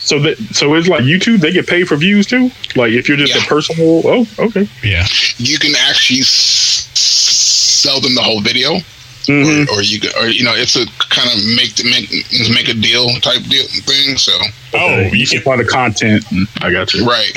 [0.00, 1.40] So that so it's like YouTube.
[1.40, 2.50] They get paid for views too.
[2.74, 3.42] Like if you're just Yeah.
[3.42, 4.02] a personal.
[4.04, 4.66] Oh, okay.
[4.82, 5.06] Yeah.
[5.38, 8.80] You can actually s- sell them the whole video,
[9.26, 9.68] Mhm.
[9.68, 12.10] or, or you could, or you know, it's a kind of make make
[12.50, 14.16] make a deal type deal thing.
[14.18, 14.32] So
[14.72, 16.24] Oh, Okay, you you can, find the content.
[16.62, 17.04] I got you.
[17.06, 17.32] right,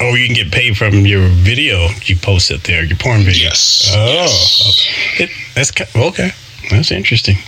[0.00, 3.44] oh, you can get paid from your video you post it there, your porn video.
[3.44, 5.20] yes, Oh, yes.
[5.20, 6.32] it, that's okay.
[6.70, 7.38] That's interesting.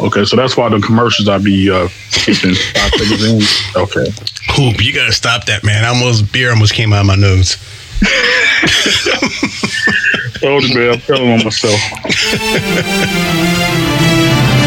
[0.00, 3.42] Okay, so that's why the commercials I be uh, keeping five seconds in.
[3.80, 4.06] Okay.
[4.54, 5.84] Hoop, you gotta stop that, man.
[5.84, 7.56] I almost beer almost came out of my nose.
[10.40, 10.94] Told you, man.
[10.94, 11.80] I'm telling on myself.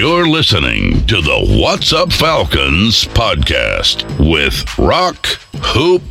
[0.00, 5.26] You're listening to the What's Up Falcons podcast with Rock,
[5.56, 6.02] Hoop,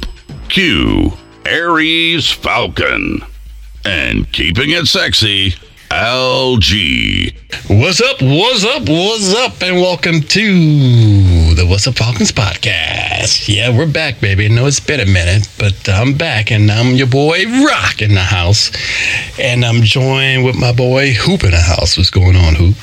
[0.47, 3.21] Q, Aries Falcon,
[3.85, 5.55] and keeping it sexy,
[5.89, 7.33] LG.
[7.81, 8.21] What's up?
[8.21, 8.87] What's up?
[8.87, 9.59] What's up?
[9.63, 13.47] And welcome to the What's Up Falcons podcast.
[13.47, 14.45] Yeah, we're back, baby.
[14.45, 18.13] I know it's been a minute, but I'm back, and I'm your boy Rock in
[18.13, 18.69] the house,
[19.39, 21.97] and I'm joined with my boy Hoop in the house.
[21.97, 22.75] What's going on, Hoop?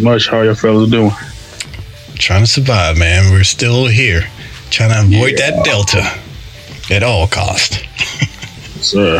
[0.00, 1.10] Much how your fellas doing?
[2.14, 3.32] Trying to survive, man.
[3.32, 4.22] We're still here,
[4.70, 6.04] trying to avoid that Delta
[6.94, 7.84] at all cost.
[8.82, 9.16] Sir.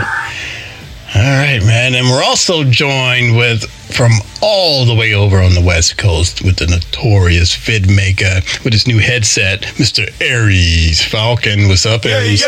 [1.15, 1.94] All right, man.
[1.94, 3.65] And we're also joined with
[3.97, 8.75] from all the way over on the West Coast with the notorious vid maker with
[8.75, 10.09] his new headset, Mr.
[10.20, 11.69] Aries Falcon.
[11.69, 12.44] What's up, Aries?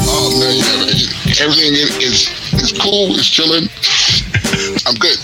[0.00, 3.12] Oh man, yeah, everything is is, is cool.
[3.12, 3.68] It's chilling.
[4.86, 5.18] I'm good.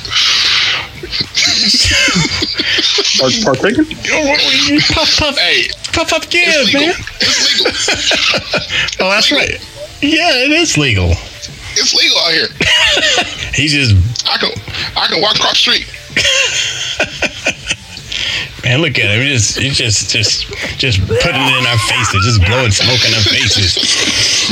[1.64, 3.86] Are you partaking?
[4.92, 6.88] Puff, puff, Hey, puff, puff, give, it's legal.
[6.88, 6.94] man.
[7.20, 7.72] It's legal.
[9.06, 9.50] Oh, that's right.
[10.02, 11.10] Yeah, it is legal.
[11.76, 12.48] It's legal out here.
[13.54, 13.94] He's just,
[14.28, 14.50] I can
[14.96, 15.86] I can walk across the street.
[18.64, 19.22] man, look at him.
[19.22, 20.46] He just, he just, just,
[20.78, 23.76] just putting it in our faces, just blowing smoke in our faces.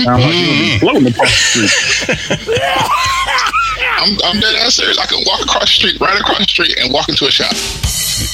[0.06, 0.46] I'm like, you
[0.80, 0.86] mm-hmm.
[0.86, 3.61] gonna be floating across the street.
[4.02, 4.98] I'm I'm dead ass serious.
[4.98, 7.54] I can walk across the street, right across the street, and walk into a shop.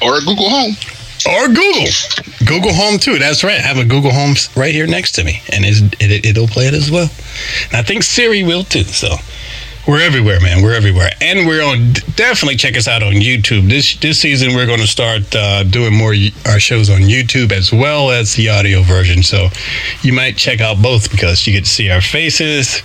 [0.03, 0.75] Or Google Home.
[1.31, 1.87] or Google.
[2.45, 3.19] Google Home too.
[3.19, 3.59] That's right.
[3.59, 5.95] I have a Google Home right here next to me, and it,
[6.27, 7.09] it'll play it as well.
[7.67, 8.85] And I think Siri will too.
[8.85, 9.17] So
[9.87, 10.63] we're everywhere, man.
[10.63, 11.93] We're everywhere, and we're on.
[12.15, 13.69] Definitely check us out on YouTube.
[13.69, 16.15] This this season, we're going to start uh, doing more
[16.47, 19.23] our shows on YouTube as well as the audio version.
[19.25, 19.49] So
[20.03, 22.81] you might check out both because you get to see our faces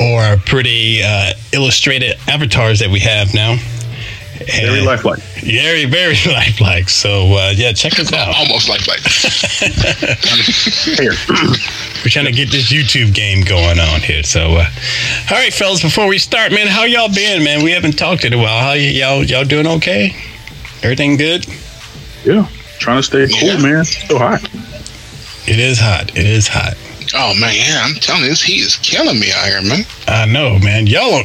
[0.00, 3.56] or our pretty uh, illustrated avatars that we have now.
[4.46, 5.18] Very lifelike.
[5.42, 6.88] Very, very lifelike.
[6.88, 8.28] So uh, yeah, check us out.
[8.36, 9.00] Almost like like.
[10.98, 11.12] Here.
[12.04, 14.22] We're trying to get this YouTube game going on here.
[14.22, 14.66] So, uh,
[15.30, 17.64] all right, fellas, before we start, man, how y'all been, man?
[17.64, 18.60] We haven't talked in a while.
[18.60, 19.66] How y- y'all y'all doing?
[19.66, 20.14] Okay?
[20.82, 21.44] Everything good?
[22.24, 22.48] Yeah.
[22.78, 23.58] Trying to stay cool, Yeah.
[23.62, 23.84] man.
[23.84, 24.44] So hot.
[25.48, 26.10] It is hot.
[26.16, 26.74] It is hot.
[27.14, 29.84] Oh man, yeah, I'm telling you, this heat is killing me out here, man.
[30.06, 30.86] I know, man.
[30.86, 31.22] Y'all,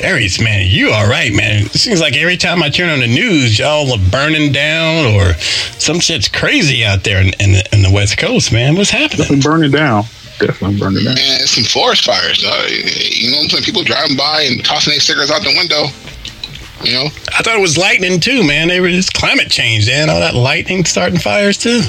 [0.00, 1.66] Aries, man, you all right, man.
[1.66, 5.34] It seems like every time I turn on the news, y'all are burning down or
[5.78, 8.76] some shit's crazy out there in, in, the, in the West Coast, man.
[8.76, 9.18] What's happening?
[9.18, 10.04] Definitely burning down.
[10.38, 11.14] Definitely burning down.
[11.14, 12.44] Man, it's some forest fires.
[12.44, 13.64] Uh, you know what I'm saying?
[13.64, 15.86] People driving by and tossing their cigarettes out the window.
[16.84, 17.06] You know?
[17.32, 18.68] I thought it was lightning too, man.
[18.68, 20.10] They were just climate change, man.
[20.10, 21.80] All that lightning starting fires too.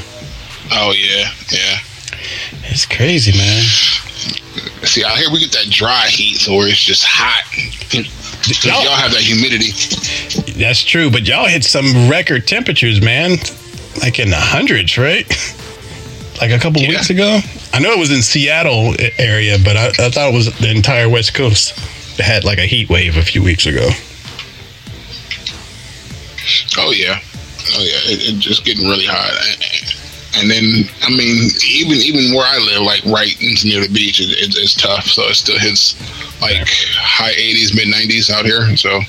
[0.72, 1.80] Oh yeah, yeah.
[2.70, 3.62] It's crazy, man.
[4.86, 7.44] See, out here we get that dry heat, so where it's just hot.
[8.64, 9.72] Y'all- Y'all have that humidity.
[10.60, 13.38] That's true, but y'all hit some record temperatures, man.
[14.02, 15.26] Like in the hundreds, right?
[16.40, 16.90] Like a couple Yeah.
[16.90, 17.40] weeks ago.
[17.74, 21.10] I know it was in Seattle area, but I, I thought it was the entire
[21.10, 21.76] West Coast
[22.18, 23.90] that had like a heat wave a few weeks ago.
[26.78, 27.20] Oh yeah,
[27.74, 28.14] oh yeah.
[28.14, 29.34] It, it's just getting really hot.
[30.38, 33.36] And then, I mean, even even where I live, like right
[33.66, 35.06] near the beach, it, it, it's tough.
[35.06, 35.96] So it still hits
[36.42, 36.58] like
[36.96, 38.76] high 80s, mid 90s out here.
[38.78, 39.00] So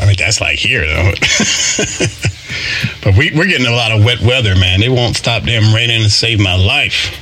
[0.00, 1.12] I mean, that's like here though.
[3.04, 4.80] but we, we're getting a lot of wet weather, man.
[4.80, 7.14] They won't stop them raining to save my life.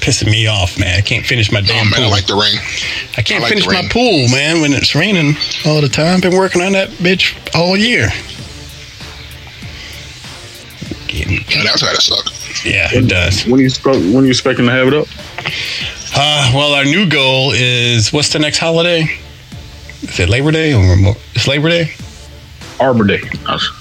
[0.00, 0.98] Pissing me off, man.
[0.98, 2.58] I can't finish my oh damn man, I like the rain.
[3.16, 5.34] I can't I like finish my pool, man, when it's raining
[5.64, 6.20] all the time.
[6.20, 8.08] Been working on that bitch all year.
[11.08, 12.26] Getting- Yeah, that's gotta suck.
[12.64, 13.46] Yeah, it does.
[13.46, 13.70] When you
[14.14, 15.06] when you expecting to have it up?
[16.14, 19.02] Uh, well, our new goal is what's the next holiday?
[20.02, 21.92] Is it Labor Day or it's Labor Day?
[22.78, 23.20] Arbor Day.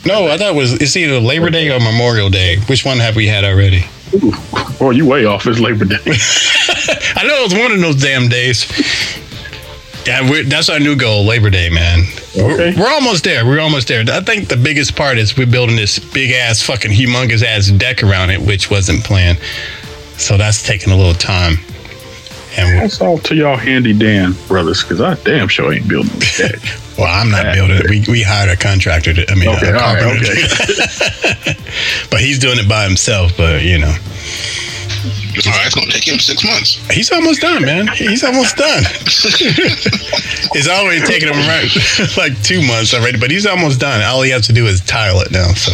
[0.06, 2.57] No, I thought it was it's either Labor Day or Memorial Day.
[2.68, 3.86] Which one have we had already?
[4.13, 4.33] Ooh,
[4.80, 5.45] boy, you way off.
[5.48, 5.98] It's Labor Day.
[6.06, 8.66] I know it was one of those damn days.
[10.06, 12.04] Yeah, we're, that's our new goal, Labor Day, man.
[12.38, 12.74] Okay.
[12.76, 13.46] We're, we're almost there.
[13.46, 14.04] We're almost there.
[14.08, 18.04] I think the biggest part is we're building this big ass, fucking humongous ass deck
[18.04, 19.40] around it, which wasn't planned.
[20.18, 21.58] So that's taking a little time.
[22.58, 26.38] And That's all to y'all handy Dan brothers, because I damn sure ain't building this
[26.38, 26.62] deck.
[26.98, 27.90] well, I'm not building it.
[27.90, 29.14] We, we hired a contractor.
[29.14, 31.54] To, I mean, Okay, right, okay.
[32.10, 33.36] but he's doing it by himself.
[33.36, 33.94] But you know,
[35.06, 36.75] All right, it's gonna take him six months.
[36.90, 37.88] he's almost done, man.
[37.88, 38.84] He's almost done.
[40.56, 41.69] it's already taken him right
[42.18, 44.02] like two months already, but he's almost done.
[44.02, 45.54] All he has to do is tile it now.
[45.54, 45.72] So,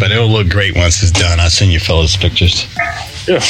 [0.00, 1.40] but it'll look great once it's done.
[1.40, 2.66] I'll send you fellas pictures.
[3.26, 3.44] Yeah.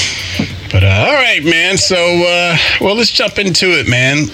[0.70, 1.78] But uh, all right, man.
[1.78, 4.26] So, uh, well, let's jump into it, man.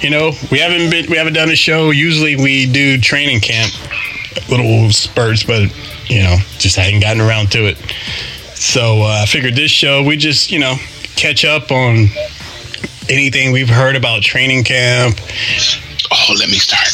[0.00, 1.90] You know, we haven't been, we haven't done a show.
[1.90, 3.72] Usually, we do training camp,
[4.50, 5.72] little spurts, but
[6.08, 7.78] you know, just hadn't gotten around to it.
[8.60, 10.76] So, uh, I figured this show we just, you know,
[11.16, 12.08] catch up on
[13.08, 15.18] anything we've heard about training camp,
[16.10, 16.88] Oh, let me start.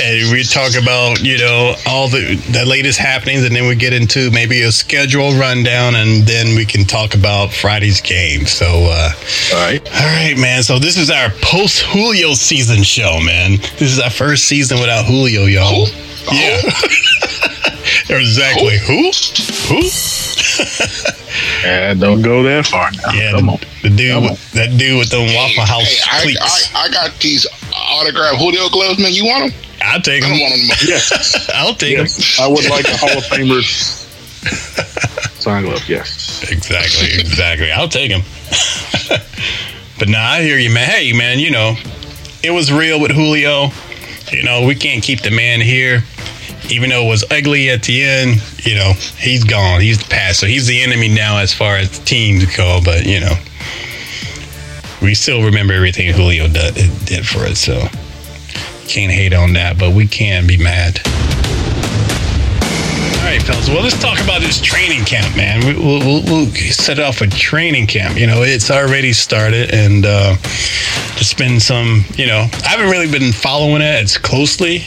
[0.02, 3.92] and we talk about you know all the the latest happenings, and then we get
[3.92, 8.46] into maybe a schedule rundown, and then we can talk about Friday's game.
[8.46, 8.66] So.
[8.66, 9.10] uh
[9.52, 9.84] All right.
[9.92, 10.62] All right, man.
[10.62, 13.56] So this is our post Julio season show, man.
[13.78, 15.88] This is our first season without Julio, y'all.
[16.30, 16.60] Yeah.
[18.08, 18.78] exactly.
[18.78, 19.10] Who?
[19.68, 19.88] Who?
[21.64, 23.12] Yeah, don't go that far now.
[23.12, 23.58] Yeah, Come the, on.
[23.82, 24.36] the dude, Come on.
[24.54, 26.74] that dude with the Waffle House Hey, I, cleats.
[26.74, 29.12] I, I got these autographed Julio gloves, man.
[29.12, 29.62] You want them?
[29.82, 30.32] I, will take I him.
[30.38, 30.76] don't want them.
[30.88, 31.50] Yes.
[31.54, 32.04] I'll take him.
[32.04, 32.38] yes.
[32.40, 33.68] I would like a Hall of Famer's
[35.40, 35.86] sign glove.
[35.88, 36.50] Yes.
[36.50, 37.70] Exactly, exactly.
[37.70, 38.22] I'll take them.
[39.98, 40.88] but nah, I hear you, man.
[40.88, 41.74] Hey, man, you know,
[42.42, 43.68] it was real with Julio.
[44.32, 46.02] You know, we can't keep the man here.
[46.70, 49.80] Even though it was ugly at the end, you know, he's gone.
[49.80, 50.40] He's past.
[50.40, 52.80] So he's the enemy now as far as teams go.
[52.84, 53.34] But, you know,
[55.02, 57.58] we still remember everything Julio did, for us.
[57.58, 57.88] So
[58.86, 61.00] can't hate on that, but we can be mad.
[63.18, 63.68] All right, fellas.
[63.68, 65.66] Well, let's talk about this training camp, man.
[65.66, 68.16] We, we'll, we'll, we'll set off a training camp.
[68.18, 70.36] You know, it's already started, and uh,
[71.14, 72.04] there's been some.
[72.16, 74.84] You know, I haven't really been following it as closely.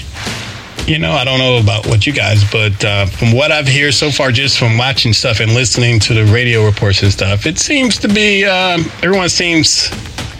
[0.85, 3.93] You know, I don't know about what you guys, but uh, from what I've heard
[3.93, 7.57] so far, just from watching stuff and listening to the radio reports and stuff, it
[7.57, 9.89] seems to be um, everyone seems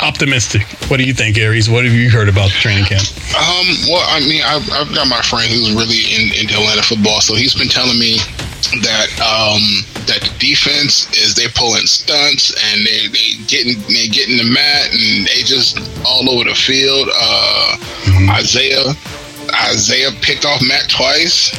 [0.01, 0.63] optimistic.
[0.91, 1.69] What do you think, Aries?
[1.69, 3.07] What have you heard about the training camp?
[3.31, 7.21] Um, well, I mean, I've, I've got my friend who's really in, into Atlanta football,
[7.21, 8.17] so he's been telling me
[8.83, 9.63] that um,
[10.11, 14.91] that the defense is they pulling stunts and they they getting they getting the mat
[14.91, 17.07] and they just all over the field.
[17.15, 17.77] Uh,
[18.35, 18.91] Isaiah
[19.53, 21.51] Isaiah picked off Matt twice.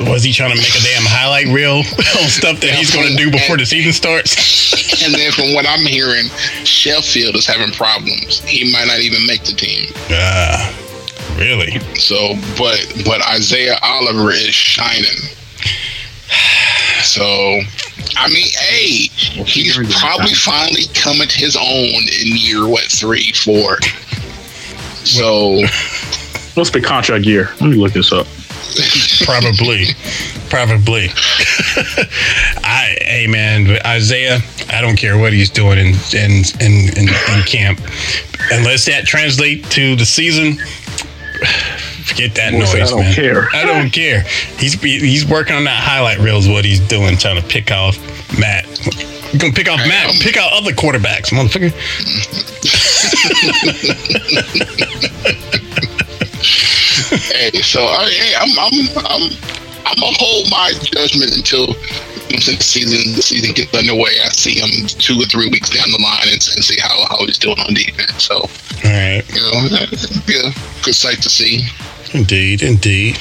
[0.00, 1.78] Was he trying to make a damn highlight reel
[2.20, 4.72] on stuff that he's going to do before the season starts?
[5.04, 6.26] And then from what I'm hearing,
[6.64, 8.40] Sheffield is having problems.
[8.42, 9.90] He might not even make the team.
[10.10, 10.72] Ah,
[11.36, 11.80] really?
[11.96, 15.28] So, but but Isaiah Oliver is shining.
[17.02, 17.24] So,
[18.16, 19.08] I mean, hey,
[19.44, 23.78] he's probably finally coming to his own in year what three, four.
[25.04, 25.62] So,
[26.54, 27.48] What's the contract year?
[27.60, 28.26] Let me look this up.
[29.24, 29.86] Probably.
[30.50, 31.08] Probably.
[32.64, 34.38] I, hey man, Isaiah,
[34.70, 37.80] I don't care what he's doing in in in, in, in camp,
[38.50, 40.54] unless that translate to the season.
[42.04, 43.14] Forget that Well, noise, I don't man.
[43.14, 43.48] care.
[43.54, 44.22] I don't care.
[44.58, 46.36] He's he's working on that highlight reel.
[46.38, 47.96] Is what he's doing, trying to pick off
[48.38, 48.66] Matt.
[49.32, 50.14] You gonna pick off Matt?
[50.20, 51.72] Pick out other quarterbacks, motherfucker.
[57.18, 58.76] hey, so I, hey, I'm I'm
[59.06, 59.22] I'm
[59.86, 61.74] I'm gonna hold my judgment until
[62.30, 64.12] until the season the season gets underway.
[64.22, 67.24] I see him two or three weeks down the line and, and see how how
[67.26, 68.24] he's doing on defense.
[68.24, 68.48] So All
[68.84, 69.22] right.
[69.28, 70.52] you know, that'd be a
[70.82, 71.66] good sight to see.
[72.14, 73.18] Indeed, indeed.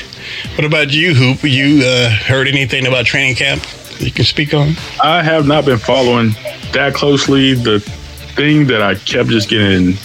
[0.55, 1.43] What about you, Hoop?
[1.43, 3.63] You uh, heard anything about training camp
[3.99, 4.73] you can speak on?
[5.03, 6.31] I have not been following
[6.73, 7.53] that closely.
[7.53, 7.79] The
[8.35, 9.97] thing that I kept just getting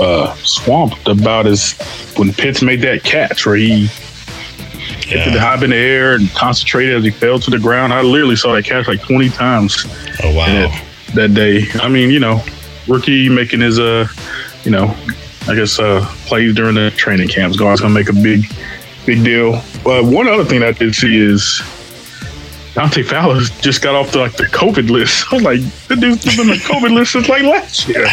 [0.00, 1.74] uh, swamped about is
[2.18, 3.86] when Pitts made that catch where he
[5.06, 7.92] hit the hop in the air and concentrated as he fell to the ground.
[7.92, 9.86] I literally saw that catch like 20 times
[10.22, 10.46] Oh wow.
[10.46, 10.84] that,
[11.14, 11.64] that day.
[11.80, 12.44] I mean, you know,
[12.86, 14.06] rookie making his, uh,
[14.64, 14.94] you know,
[15.46, 17.56] I guess, uh, plays during the training camps.
[17.56, 18.44] God's going to make a big,
[19.06, 19.62] big deal.
[19.82, 21.62] But one other thing I did see is
[22.74, 25.24] Dante Fowler just got off the like the COVID list.
[25.32, 28.04] I was like, the dude's been on the COVID list since like last year.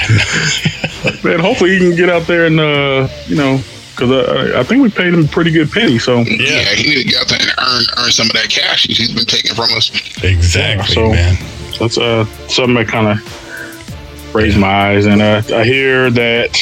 [1.23, 3.59] Man, hopefully he can get out there and uh, you know,
[3.95, 5.97] because uh, I think we paid him a pretty good penny.
[5.99, 8.83] So Yeah, he need to get out there and earn earn some of that cash
[8.87, 9.89] he's been taking from us.
[10.23, 11.35] Exactly, so- man.
[11.79, 15.05] that's uh something that kind of raised my eyes.
[15.05, 16.59] And uh, I hear that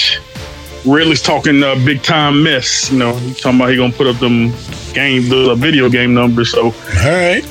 [0.86, 2.92] Ridley's talking uh, big time mess.
[2.92, 4.54] You know, he's talking about he gonna put up them
[4.94, 6.52] game, the uh, video game numbers.
[6.52, 6.72] So All
[7.04, 7.44] right.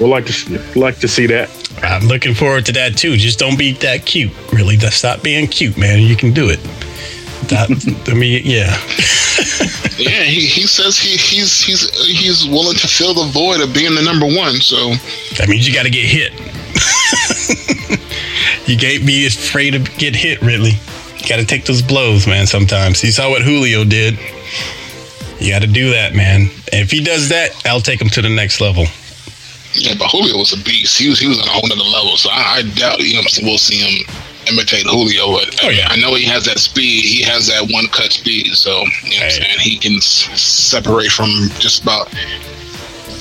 [0.00, 1.48] we'll like to like to see that.
[1.82, 3.16] I'm looking forward to that too.
[3.16, 4.32] Just don't be that cute.
[4.52, 6.00] Really, just stop being cute, man.
[6.00, 6.58] You can do it.
[7.50, 7.68] That,
[8.10, 8.76] I mean, yeah.
[10.00, 13.94] Yeah, he, he says he, he's he's he's willing to fill the void of being
[13.94, 14.54] the number one.
[14.62, 14.94] So
[15.36, 16.32] That means you got to get hit.
[18.66, 20.72] you can't be afraid to get hit, Ridley.
[21.18, 22.46] You got to take those blows, man.
[22.46, 24.18] Sometimes you saw what Julio did.
[25.38, 26.48] You got to do that, man.
[26.72, 28.86] And if he does that, I'll take him to the next level.
[29.74, 30.96] yeah, but Julio was a beast.
[30.98, 32.16] He was he was on a whole nother level.
[32.16, 34.06] So I, I doubt you know we'll see him
[34.52, 35.32] imitate Julio.
[35.32, 35.88] But Oh, yeah.
[35.90, 37.04] I know he has that speed.
[37.04, 38.54] He has that one cut speed.
[38.54, 39.30] So you know what I'm Hey.
[39.30, 42.12] saying he can s- separate from just about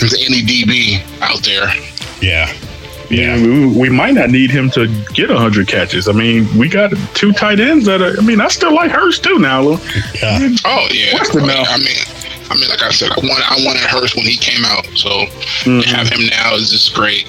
[0.02, 1.68] any DB out there.
[2.22, 2.54] Yeah.
[3.12, 6.08] Yeah, we, we might not need him to get hundred catches.
[6.08, 8.16] I mean, we got two tight ends that are.
[8.16, 9.64] I mean, I still like Hurst too now.
[9.64, 9.78] Lou.
[10.22, 10.48] Yeah.
[10.64, 11.14] Oh yeah.
[11.16, 11.64] What's the now?
[11.64, 11.98] I mean,
[12.52, 14.86] I mean, like I said, I wanted I wanted Hurst when he came out.
[14.96, 15.80] So Mm-hmm.
[15.82, 17.26] to have him now is just great.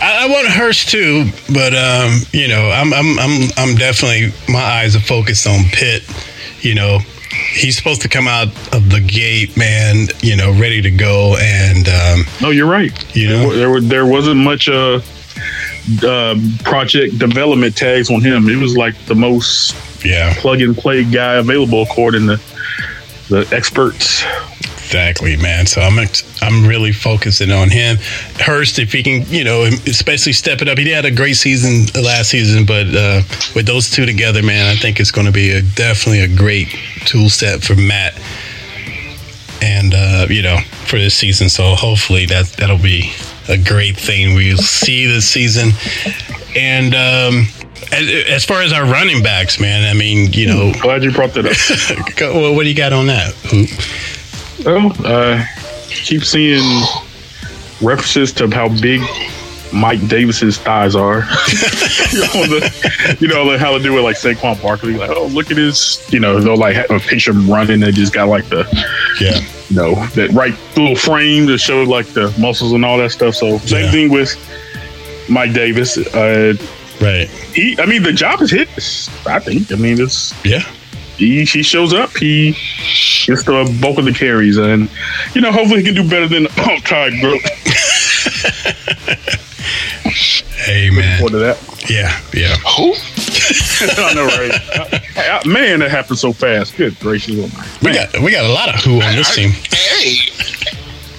[0.00, 4.60] I, I want Hurst too, but um, you know, I'm I'm I'm I'm definitely my
[4.60, 6.02] eyes are focused on Pitt.
[6.60, 6.98] You know,
[7.52, 10.08] he's supposed to come out of the gate, man.
[10.22, 13.16] You know, ready to go, and um, No, you're right.
[13.16, 13.54] You know?
[13.54, 15.00] there, there wasn't much uh,
[16.02, 18.48] uh, project development tags on him.
[18.48, 22.40] It was like the most yeah, plug and play guy available according to
[23.28, 24.24] the experts.
[24.90, 25.66] Exactly, man.
[25.66, 27.96] So I'm ex- I'm really focusing on him.
[28.40, 30.78] Hurst, if he can, you know, especially step it up.
[30.78, 33.22] He had a great season last season, but uh,
[33.54, 36.68] with those two together, man, I think it's going to be a, definitely a great
[37.06, 38.14] tool set for Matt.
[39.62, 41.48] and uh, you know for this season.
[41.48, 43.12] So hopefully that that'll be
[43.48, 45.70] a great thing we'll see this season.
[46.56, 47.46] And um,
[47.92, 51.34] as, as far as our running backs, man, I mean, you know, Glad you brought
[51.34, 52.20] that up.
[52.34, 53.34] well, what do you got on that?
[54.64, 55.44] Well, uh,
[55.88, 56.62] keep seeing
[57.82, 59.00] references to how big
[59.72, 61.20] Mike Davis's thighs are.
[62.12, 64.94] you know, the, you know like how to do it like Saquon Barkley.
[64.96, 66.06] Like, oh, look at his.
[66.12, 67.80] You know, they'll like have a picture of running.
[67.80, 68.66] They just got like the
[69.20, 73.10] Yeah, you know, that right little frame that showed like the muscles and all that
[73.10, 73.34] stuff.
[73.36, 73.90] So same Yeah.
[73.92, 74.36] thing with
[75.28, 75.96] Mike Davis.
[75.96, 76.54] Uh,
[77.00, 77.28] right.
[77.54, 79.08] he, I mean, the job is his.
[79.26, 79.70] I think.
[79.72, 80.64] I mean, it's Yeah,
[81.20, 82.10] he, he shows up.
[82.16, 82.52] He
[83.26, 84.88] gets the bulk of the carries, and
[85.34, 87.40] you know, hopefully he can do better than oh, Todd Gurley.
[90.64, 91.58] hey man, Forward to that.
[91.88, 92.56] yeah, yeah.
[92.76, 92.94] Who?
[94.02, 94.52] I know, right?
[95.16, 96.76] I- I- man, that happened so fast.
[96.76, 99.34] Good gracious, oh my We got we got a lot of who on this I-
[99.34, 99.50] team.
[99.50, 100.16] Hey,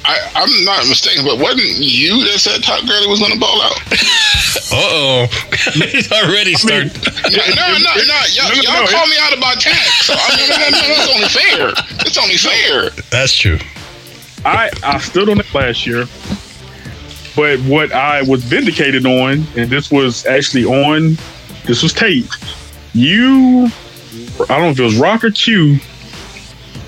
[0.03, 3.61] I, I'm not mistaken, but wasn't you that said Todd Gurley was going to ball
[3.61, 3.77] out?
[4.71, 5.27] Uh oh,
[5.91, 6.93] he's already mean- started.
[7.31, 8.21] No, no, no, no.
[8.33, 9.77] Y'all, No, no, y'all no, call me out about tax.
[10.07, 11.73] So I mean, no, no, no, it's only fair.
[12.05, 12.89] It's only fair.
[13.11, 13.59] That's true.
[14.45, 16.05] I I stood on it last year,
[17.35, 21.17] but what I was vindicated on, and this was actually on,
[21.65, 22.25] this was tape.
[22.93, 23.69] You,
[24.41, 25.77] I don't know if it was Rock or Q,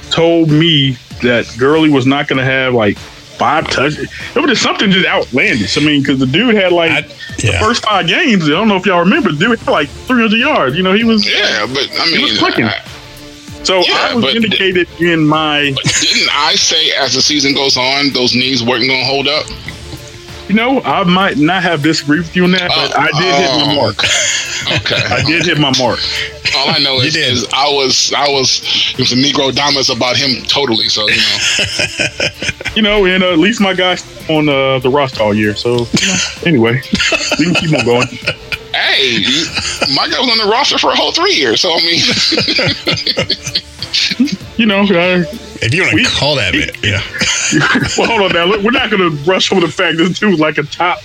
[0.09, 2.97] told me that Gurley was not going to have like
[3.43, 4.09] five touches.
[4.35, 5.77] It was just something just outlandish.
[5.77, 8.45] I mean, because the dude had like I- the first five games.
[8.45, 9.31] I don't know if y'all remember.
[9.33, 10.75] The dude had like 300 yards.
[10.77, 11.27] You know, he was.
[11.29, 12.65] Yeah, but I mean, He was clicking.
[12.65, 12.81] I-
[13.63, 15.73] So Yeah, I was indicated vindicated in my.
[16.01, 19.45] didn't I say as the season goes on, those knees weren't going to hold up?
[20.49, 23.65] You know, I might not have disagreed with you on that, but I did hit
[23.65, 23.75] my Oh.
[23.75, 23.97] mark.
[24.81, 24.95] Okay.
[25.15, 25.99] I did hit my mark.
[26.55, 28.61] All I know is, is I was I was
[28.93, 30.89] it was a Negro dominance about him totally.
[30.89, 31.37] So you know,
[32.75, 35.55] You know, and uh, at least my guy's on uh, the roster all year.
[35.55, 36.81] So you know, anyway,
[37.39, 38.07] we can keep on going.
[38.73, 39.23] hey,
[39.95, 41.61] my guy was on the roster for a whole three years.
[41.61, 42.01] So I mean,
[44.57, 45.23] You know, uh,
[45.61, 47.01] If you want to call that, man, yeah.
[47.97, 48.45] well, hold on now.
[48.45, 50.99] Look, We're not going to brush over the fact this dude was like a top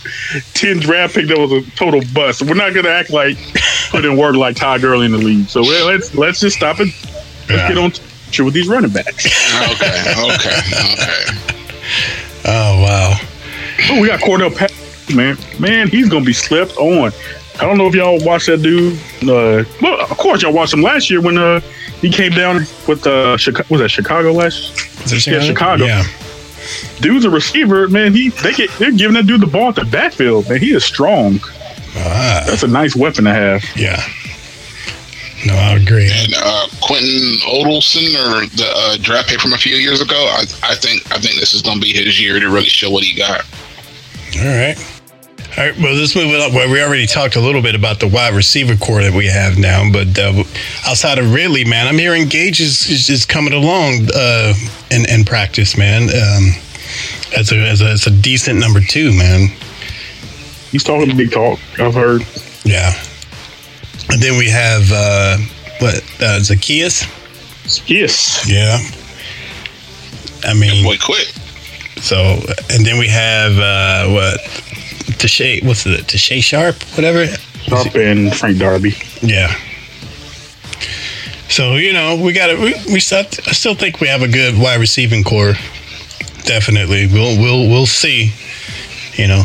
[0.55, 2.43] ten draft pick that was a total bust.
[2.43, 3.38] We're not going to act like
[3.90, 5.49] put in work like Todd Gurley in the league.
[5.49, 6.88] So let's let's just stop it.
[6.88, 7.69] Let's Yeah.
[7.69, 7.90] get on
[8.33, 9.25] to with these running backs.
[9.73, 10.61] okay, okay,
[10.93, 11.25] okay.
[12.45, 13.17] Oh wow.
[13.90, 15.38] Oh, we got Cordarrelle Patterson, man.
[15.59, 17.12] Man, he's gonna be slept on.
[17.61, 18.95] I don't know if y'all watched that dude.
[19.23, 21.61] Uh, well, of course y'all watched him last year when uh,
[22.00, 23.67] he came down with uh, Chicago.
[23.71, 24.73] Was that Chicago last?
[25.07, 25.85] Is it Yeah, Chicago.
[25.85, 26.05] Yeah.
[27.00, 28.12] Dude's a receiver, man.
[28.14, 30.61] He they get they're giving that dude the ball at the backfield, man.
[30.61, 31.40] He is strong.
[31.97, 33.64] Ah, That's a nice weapon to have.
[33.76, 34.00] yeah.
[35.47, 36.11] No, I agree.
[36.12, 40.40] And uh, Quentin Ollison, or the uh, draft pick from a few years ago, I,
[40.64, 43.05] I think I think this is going to be his year to really show what
[43.05, 43.45] he got.
[44.40, 44.98] All right.
[45.59, 45.77] All right.
[45.77, 46.52] Well, let's move it up.
[46.52, 49.59] Well, we already talked a little bit about the wide receiver core that we have
[49.59, 50.45] now, but uh,
[50.87, 54.54] outside of Ridley, man, I'm hearing Gage is, is, is coming along uh,
[54.93, 56.04] in, in practice, man.
[56.04, 56.52] Um,
[57.37, 59.49] as a, as a as a decent number two, man.
[60.71, 61.59] He's talking big talk.
[61.80, 62.23] I've heard.
[62.65, 62.93] Yeah.
[64.11, 65.39] And then we have uh,
[65.80, 67.04] what uh, Zaccheaus.
[67.89, 68.49] Yes.
[68.49, 68.78] Yeah.
[70.49, 71.26] I mean, Boy, quit.
[72.00, 72.17] so
[72.71, 74.68] and then we have uh, what
[75.16, 75.64] Tajae?
[75.64, 76.06] What's it?
[76.06, 77.26] Tajae Sharpe, whatever.
[77.26, 78.94] Sharpe and Frank Darby.
[79.23, 79.54] Yeah.
[81.49, 82.58] So you know we got it.
[82.58, 85.54] We, we still, I still think we have a good wide receiving core.
[86.44, 88.32] Definitely, we'll we'll we'll see.
[89.14, 89.44] You know,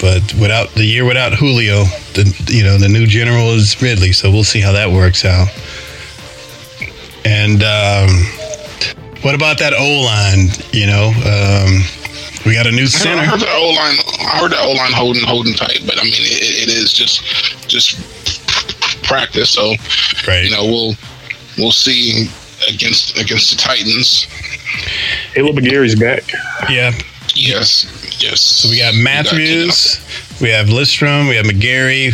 [0.00, 4.12] but without the year without Julio, the you know the new general is Ridley.
[4.12, 5.48] So we'll see how that works out.
[7.24, 8.08] And um,
[9.22, 10.48] what about that O line?
[10.72, 11.82] You know, um,
[12.46, 13.22] we got a new center.
[13.22, 13.30] I center.
[13.30, 13.96] heard the O line.
[14.20, 17.22] I heard the O line holding holding tight, but I mean it, it is just
[17.68, 17.96] just
[19.04, 19.50] practice.
[19.50, 19.74] So
[20.26, 20.44] Right.
[20.44, 20.94] you know we'll
[21.58, 22.28] we'll see
[22.68, 24.26] against against the Titans.
[25.34, 26.24] Kaleb McGary's back.
[26.70, 26.92] Yeah.
[27.36, 27.86] Yes,
[28.22, 28.40] yes.
[28.40, 29.98] So we got You know, Matthews,
[30.40, 32.12] we have Lindstrom, we have McGarry,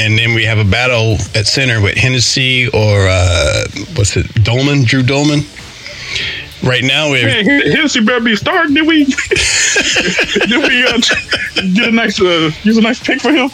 [0.00, 4.84] and then we have a battle at center with Hennessy or uh, what's it, Dalman,
[4.84, 5.44] Drew Dalman.
[6.62, 8.74] Right now we Man, Hennessy better be starting.
[8.74, 9.04] Did we?
[9.04, 10.98] did we uh,
[11.74, 13.48] get a nice uh, use a nice pick for him?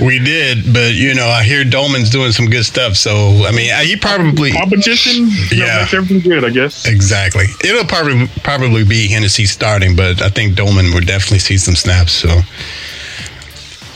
[0.00, 2.94] we did, but you know I hear Dalman's doing some good stuff.
[2.96, 5.28] So I mean he probably Competition.
[5.52, 5.80] Yeah.
[5.80, 6.86] makes everything good, I guess.
[6.86, 7.46] exactly.
[7.64, 12.12] It'll probably probably be Hennessy starting, but I think Dalman would definitely see some snaps.
[12.12, 12.40] So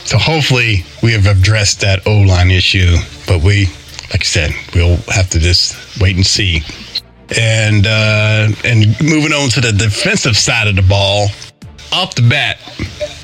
[0.03, 3.67] so hopefully we have addressed that O line issue, but we
[4.11, 6.61] like I said we'll have to just wait and see.
[7.37, 11.27] And uh, and moving on to the defensive side of the ball,
[11.91, 12.57] off the bat,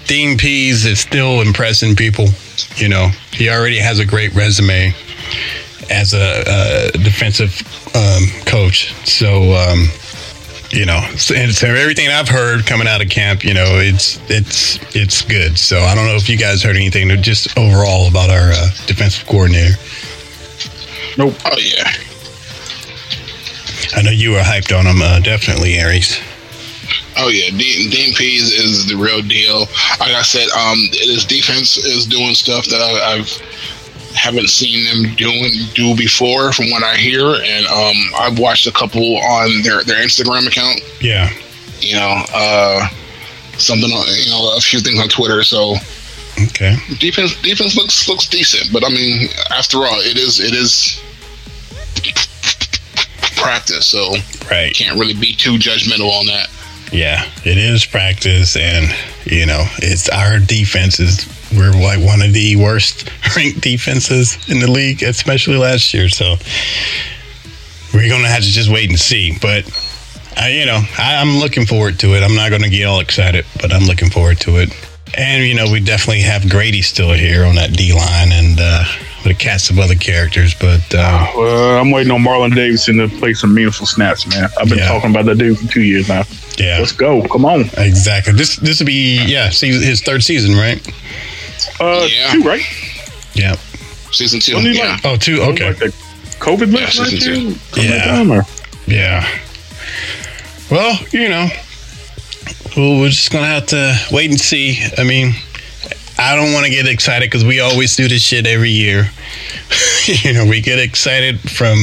[0.06, 2.28] Dean Pees is still impressing people.
[2.76, 4.94] You know, he already has a great resume
[5.90, 7.62] as a, a defensive
[7.96, 8.94] um, coach.
[9.08, 9.88] So, um,
[10.72, 14.20] you know, so, and so everything I've heard coming out of camp, you know, it's
[14.30, 15.58] it's it's good.
[15.58, 19.28] So I don't know if you guys heard anything just overall about our uh, defensive
[19.28, 19.76] coordinator.
[21.18, 21.36] Nope.
[21.46, 21.92] Oh yeah.
[23.94, 26.20] I know you were hyped on him, uh, definitely, Aries.
[27.18, 29.62] Oh yeah, Dean, Dean Pees is the real deal.
[30.00, 33.30] Like I said, um, his defense is doing stuff that I, I've
[34.16, 37.22] haven't seen them doing do before, from what I hear.
[37.22, 40.82] And um, I've watched a couple on their their Instagram account.
[41.02, 41.32] Yeah,
[41.80, 42.88] You know, uh,
[43.58, 45.44] something on you know a few things on Twitter.
[45.44, 45.76] So
[46.44, 46.76] Okay.
[47.00, 51.02] Defense defense looks looks decent, but I mean, after all, it is it is
[53.36, 54.16] practice, so
[54.50, 54.74] Right.
[54.76, 56.50] can't really be too judgmental on that.
[56.92, 58.94] Yeah, it is practice, and
[59.26, 61.26] you know, it's our defenses.
[61.56, 66.10] We're like one of the worst ranked defenses in the league, especially last year.
[66.10, 66.36] So
[67.94, 69.38] we're gonna have to just wait and see.
[69.42, 69.66] But
[70.38, 72.24] I, you know, I, I'm looking forward to it.
[72.24, 74.70] I'm not gonna get all excited, but I'm looking forward to it.
[75.18, 78.84] And you know, we definitely have Grady still here on that D line, and uh,
[79.26, 80.54] with a cast of other characters.
[80.54, 84.48] But uh, Uh, I'm waiting on Marlon Davidson to play some meaningful snaps, man.
[84.60, 84.88] I've been Yeah.
[84.88, 86.24] talking about that dude for two years now.
[86.58, 87.22] yeah, Let's go.
[87.28, 87.70] Come on.
[87.78, 88.34] exactly.
[88.34, 90.80] This this will be yeah, season, his third season, right?
[91.80, 92.32] Uh, Yeah.
[92.34, 92.62] two, right?
[93.34, 93.56] Yeah.
[94.12, 94.92] Season two, Wasn't he yeah.
[94.92, 95.42] like- Oh, two.
[95.42, 95.74] Okay.
[95.74, 95.94] Like
[96.40, 97.82] COVID Yeah, list right season two.
[97.82, 98.42] Yeah.
[98.88, 99.28] Yeah.
[100.70, 101.48] Well, you know,
[102.78, 104.80] well, we're just gonna have to wait and see.
[104.98, 105.34] I mean,
[106.18, 109.10] I don't want to get excited because we always do this shit every year.
[110.06, 111.78] you know, we get excited from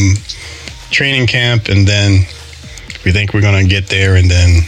[0.90, 2.26] training camp, and then
[3.04, 4.62] we think we're gonna get there, and then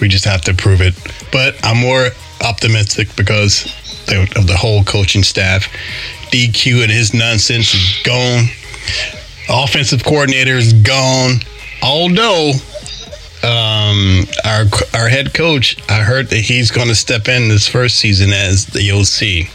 [0.00, 0.94] we just have to prove it.
[1.30, 2.08] But I'm more
[2.40, 3.66] optimistic because
[4.08, 5.68] of the whole coaching staff.
[6.30, 8.46] DQ and his nonsense is gone
[9.48, 11.40] offensive coordinator is gone.
[11.82, 12.52] Although
[13.44, 17.96] um, our our head coach, I heard that he's going to step in this first
[17.96, 19.48] season as the OC,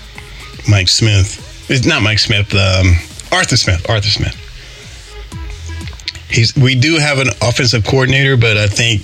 [0.70, 1.44] Mike Smith.
[1.70, 2.54] It's not Mike Smith.
[2.54, 2.94] Um,
[3.32, 3.90] Arthur Smith.
[3.90, 4.36] Arthur Smith.
[6.30, 6.56] He's.
[6.56, 9.02] We do have an offensive coordinator, but I think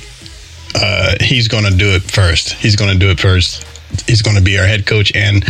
[0.75, 2.53] uh, he's going to do it first.
[2.53, 3.65] He's going to do it first.
[4.07, 5.43] He's going to be our head coach and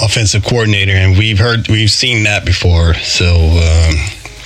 [0.00, 2.94] offensive coordinator, and we've heard, we've seen that before.
[2.94, 3.94] So, um,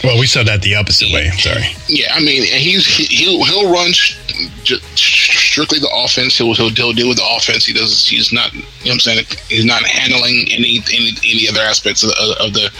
[0.04, 1.30] well, we saw that the opposite way.
[1.38, 1.64] Sorry.
[1.88, 3.92] Yeah, I mean, he's he, he'll he'll run
[4.94, 6.38] strictly the offense.
[6.38, 7.66] He'll, he'll he'll deal with the offense.
[7.66, 8.06] He does.
[8.06, 8.52] He's not.
[8.52, 9.24] You know what I'm saying?
[9.48, 12.70] He's not handling any any any other aspects of, of, of the.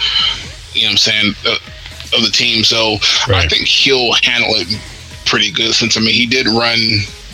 [0.72, 1.35] You know what I'm saying?
[1.44, 1.56] Uh,
[2.16, 2.64] of the team.
[2.64, 2.96] So
[3.28, 4.68] I think he'll handle it
[5.26, 5.74] pretty good.
[5.74, 6.78] Since I mean, he did run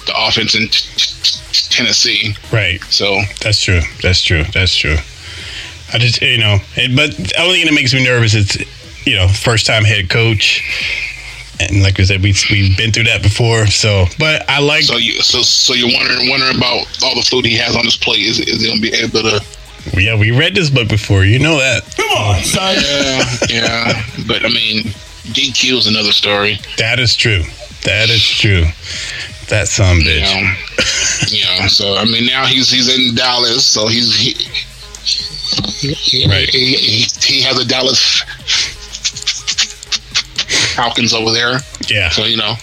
[0.06, 2.34] the offense in t- t- t- Tennessee.
[2.52, 2.82] Right.
[2.84, 3.80] So That's true.
[4.02, 4.44] That's true.
[4.52, 4.96] That's true.
[5.92, 8.56] I just, you know, it, but the only thing that makes me nervous is,
[9.06, 10.62] you know, first time head coach.
[11.58, 13.66] And like I said, we, we've been through that before.
[13.66, 17.46] So, but I like, so you so so you're wondering wondering about all the food
[17.46, 18.20] he has on his plate.
[18.20, 19.40] Is is he gonna be able to?
[19.98, 21.24] yeah, we read this book before.
[21.24, 21.82] You know that.
[21.96, 22.76] Come on, son.
[22.76, 24.02] Yeah, yeah.
[24.28, 24.82] But I mean,
[25.32, 26.58] DQ is another story.
[26.76, 27.42] That is true.
[27.84, 28.64] That is true.
[29.48, 31.30] That some You bitch.
[31.30, 31.68] know, you know.
[31.68, 34.34] So I mean, now he's he's in Dallas, so he's he,
[36.28, 36.48] Right.
[36.50, 38.22] he, he, he has a Dallas
[40.76, 41.58] Falcons over there.
[41.88, 42.10] Yeah.
[42.10, 42.54] So you know,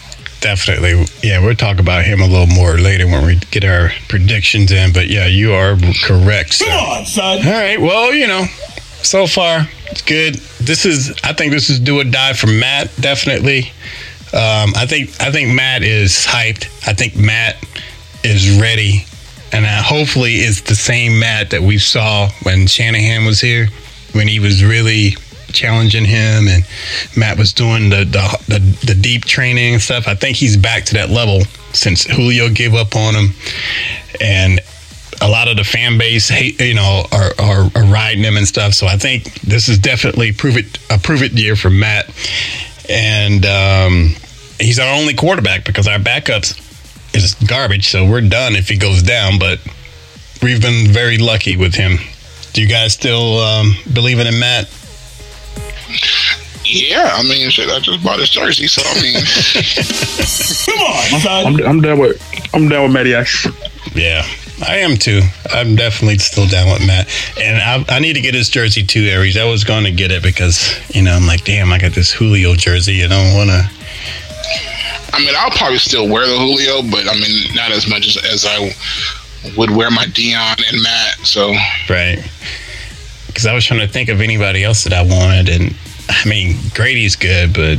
[0.43, 1.05] Definitely.
[1.23, 4.91] Yeah, we'll talk about him a little more later when we get our predictions in.
[4.91, 6.55] But yeah, you are correct.
[6.55, 6.65] Sir.
[6.65, 7.37] Come on, son.
[7.47, 7.79] All right.
[7.79, 8.43] Well, you know,
[9.01, 10.35] so far it's good.
[10.59, 12.91] This is, I think, this is do or die for Matt.
[12.99, 13.71] Definitely.
[14.33, 16.65] Um, I think, I think Matt is hyped.
[16.85, 17.55] I think Matt
[18.25, 19.05] is ready,
[19.53, 23.67] and uh, hopefully it's the same Matt that we saw when Shanahan was here,
[24.11, 25.15] when he was really
[25.53, 26.63] challenging him and
[27.15, 30.07] Matt was doing the, the the the deep training and stuff.
[30.07, 31.41] I think he's back to that level
[31.73, 33.29] since Julio gave up on him,
[34.21, 34.59] and
[35.21, 38.47] a lot of the fan base, hate, you know, are, are, are riding him and
[38.47, 38.73] stuff.
[38.73, 42.09] So I think this is definitely prove it a prove it year for Matt,
[42.89, 44.15] and um,
[44.59, 46.59] he's our only quarterback because our backups
[47.15, 47.89] is garbage.
[47.89, 49.39] So we're done if he goes down.
[49.39, 49.59] But
[50.41, 51.97] we've been very lucky with him.
[52.53, 54.69] Do you guys still um, believing in Matt?
[56.65, 57.11] Yeah.
[57.13, 57.69] I mean, shit.
[57.69, 59.15] I just bought his jersey, so I mean,
[61.47, 62.21] I'm, I'm down with
[62.53, 63.47] I'm down with Matty Ice.
[63.95, 64.25] Yeah,
[64.67, 65.21] I am too.
[65.51, 67.07] I'm definitely still down with Matt,
[67.39, 69.37] and I, I need to get his jersey too, Aries.
[69.37, 72.11] I was going to get it because you know I'm like, damn, I got this
[72.11, 73.03] Julio jersey.
[73.03, 73.69] I don't want to.
[75.15, 78.17] I mean, I'll probably still wear the Julio, but I mean, not as much as,
[78.25, 78.73] as I
[79.57, 81.19] would wear my Dion and Matt.
[81.25, 81.53] So
[81.89, 82.17] Right.
[83.33, 85.75] Because I was trying to think of anybody else that I wanted, and
[86.09, 87.77] I mean Grady's good, but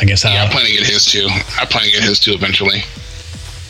[0.00, 0.50] I guess yeah, I I'll.
[0.50, 1.26] plan to get his too.
[1.30, 2.82] I plan to get his too eventually.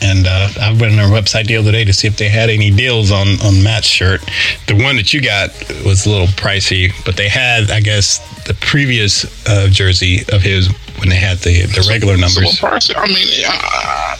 [0.01, 2.49] And uh, I went on their website the other day to see if they had
[2.49, 4.21] any deals on on Matt's shirt.
[4.67, 5.49] The one that you got
[5.85, 10.67] was a little pricey, but they had, I guess, the previous uh, jersey of his
[10.99, 12.59] when they had the the regular So numbers.
[12.61, 12.91] what price?
[12.95, 14.17] I mean, uh,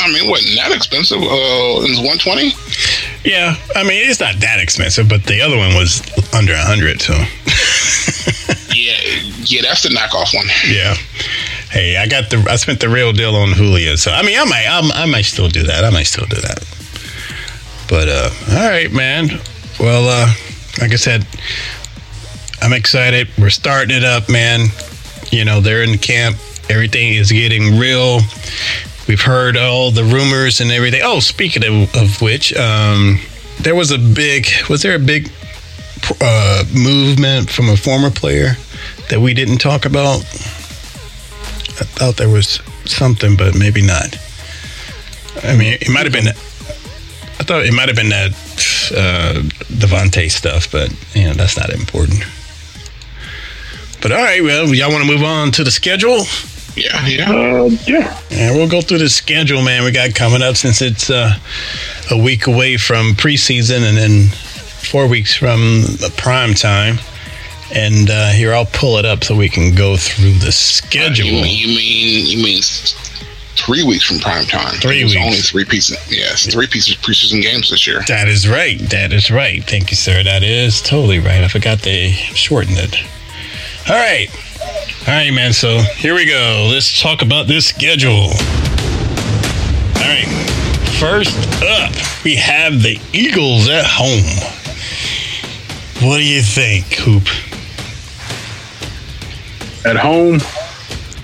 [0.00, 1.18] I mean, wasn't that expensive?
[1.18, 2.52] Uh, it was one twenty.
[3.24, 6.00] Yeah, I mean it's not that expensive, but the other one was
[6.32, 7.00] under a hundred.
[7.02, 7.14] So
[8.74, 8.96] Yeah,
[9.44, 10.46] yeah, that's the knockoff one.
[10.68, 10.94] yeah.
[11.70, 14.44] Hey, I got the I spent the real deal on Julia, so I mean I
[14.44, 15.84] might I'm, I might still do that.
[15.84, 16.64] I might still do that.
[17.88, 19.28] But uh, all right, man.
[19.80, 20.32] Well, uh,
[20.80, 21.26] like I said,
[22.62, 23.28] I'm excited.
[23.38, 24.66] We're starting it up, man.
[25.30, 26.36] You know, they're in camp.
[26.70, 28.20] Everything is getting real.
[29.08, 31.00] We've heard all the rumors and everything.
[31.02, 33.18] Oh, speaking of, of which, um,
[33.58, 34.46] there was a big.
[34.68, 35.32] Was there a big
[36.20, 38.56] uh, movement from a former player
[39.08, 40.20] that we didn't talk about?
[41.80, 44.18] I thought there was something, but maybe not.
[45.42, 46.28] I mean, it might have been.
[46.28, 48.32] I thought it might have been that
[48.94, 49.40] uh,
[49.72, 52.24] Devontae stuff, but you know that's not important.
[54.02, 56.24] But all right, well, y'all want to move on to the schedule?
[56.84, 57.30] Yeah, yeah.
[57.30, 58.20] Uh, yeah.
[58.30, 59.84] Yeah, we'll go through the schedule, man.
[59.84, 61.34] We got coming up since it's uh,
[62.10, 66.98] a week away from preseason and then four weeks from the prime time.
[67.74, 71.26] And uh, here, I'll pull it up so we can go through the schedule.
[71.26, 72.62] You, mean- you mean you mean
[73.56, 74.74] three weeks from prime time?
[74.76, 75.16] Three weeks.
[75.20, 75.98] Only three pieces.
[76.10, 78.02] Yes, three pieces preseason games this year.
[78.08, 78.78] That is right.
[78.90, 79.62] That is right.
[79.64, 80.22] Thank you, sir.
[80.22, 81.42] That is totally right.
[81.42, 82.96] I forgot they shortened it.
[83.90, 84.28] All right.
[84.60, 85.52] All right, man.
[85.52, 86.68] So here we go.
[86.70, 88.30] Let's talk about this schedule.
[89.96, 90.26] All right.
[90.98, 91.92] First up,
[92.24, 94.24] we have the Eagles at home.
[96.00, 97.26] What do you think, Hoop?
[99.86, 100.38] At home,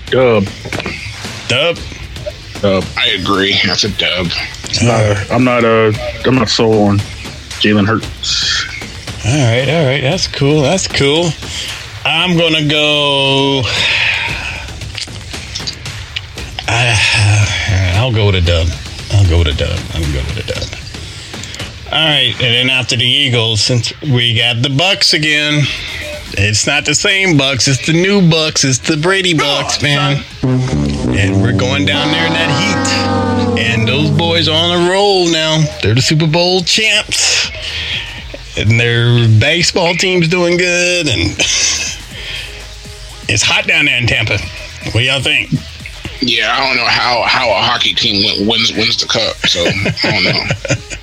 [0.07, 0.45] dub.
[1.47, 1.77] Dub?
[2.61, 2.83] Dub.
[2.97, 3.59] I agree.
[3.65, 4.27] That's a dub.
[4.81, 5.89] A, I'm not a.
[5.89, 5.93] Uh,
[6.25, 6.97] I'm not sold on
[7.59, 8.65] Jalen Hurts.
[9.25, 10.01] All right, all right.
[10.01, 10.61] That's cool.
[10.61, 11.29] That's cool.
[12.07, 13.63] I'm gonna go.
[16.67, 18.67] I, uh, I'll go with a dub.
[19.11, 19.79] I'll go with a dub.
[19.95, 21.91] I'll go with a dub.
[21.91, 25.63] All right, and then after the Eagles, since we got the Bucks again,
[26.33, 27.67] it's not the same Bucks.
[27.67, 28.63] It's the new Bucks.
[28.63, 30.23] It's the Brady Bucks, man.
[30.43, 33.63] And we're going down there in that heat.
[33.63, 35.63] And those boys are on a roll now.
[35.81, 37.49] They're the Super Bowl champs
[38.57, 41.35] and their baseball team's doing good, and
[43.27, 44.37] it's hot down there in Tampa.
[44.85, 45.49] What do y'all think?
[46.21, 49.35] Yeah, I don't know how how a hockey team wins wins the cup.
[49.47, 49.63] So
[50.07, 50.43] I don't know.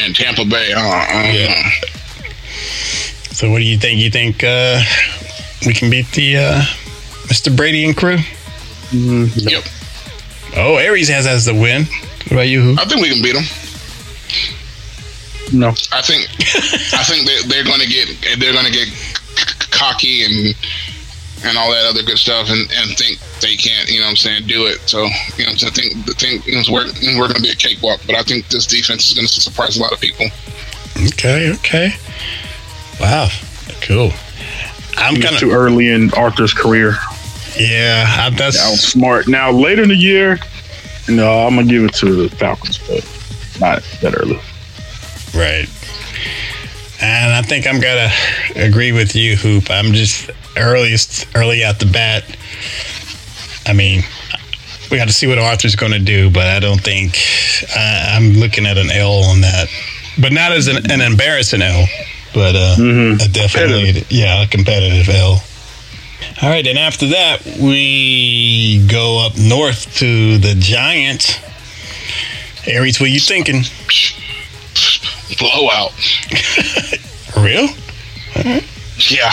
[0.00, 1.48] And Tampa Bay, uh, I don't Yeah.
[1.48, 2.30] know.
[3.32, 3.98] So, what do you think?
[4.00, 4.80] You think uh,
[5.66, 6.60] we can beat the uh,
[7.26, 7.54] Mr.
[7.54, 8.18] Brady and crew?
[8.92, 9.64] Yep.
[10.56, 11.84] Oh, Aries has as the win.
[11.86, 12.62] What about you?
[12.62, 12.72] Who?
[12.80, 13.42] I think we can beat them.
[15.52, 15.70] No.
[15.92, 16.28] I think
[16.94, 18.08] I think they, they're going to get
[18.38, 20.54] they're going to get c- cocky and
[21.44, 24.16] and all that other good stuff and, and think they can't you know what I'm
[24.16, 24.80] saying do it.
[24.88, 25.04] So
[25.36, 26.86] you know I'm saying I think the thing you know, we're
[27.18, 29.76] we're going to be a cakewalk, but I think this defense is going to surprise
[29.76, 30.26] a lot of people.
[31.14, 31.92] Okay, okay.
[33.00, 33.28] Wow,
[33.82, 34.10] cool.
[34.96, 36.94] I'm It's kind too early in Arthur's career.
[37.58, 38.04] yeah.
[38.08, 39.28] I, that's smart.
[39.28, 40.38] Now later in the year,
[41.08, 43.04] no, I'm gonna give it to the Falcons, but
[43.60, 44.40] not that early.
[45.34, 45.68] Right.
[47.08, 48.10] And I think I'm gonna
[48.54, 49.70] agree with you, Hoop.
[49.70, 52.22] I'm just earliest early out the bat.
[53.66, 54.02] I mean,
[54.90, 57.16] we got to see what Arthur's going to do, but I don't think
[57.74, 59.68] I, I'm looking at an L on that.
[60.20, 61.86] But not as an, an embarrassing L,
[62.34, 65.42] but uh, a definitely, yeah, a competitive L.
[66.42, 71.38] All right, and after that, we go up north to the Giants.
[72.66, 73.62] Aries, what are you thinking?
[75.38, 75.92] Blowout.
[77.32, 77.68] For real?
[79.10, 79.32] Yeah.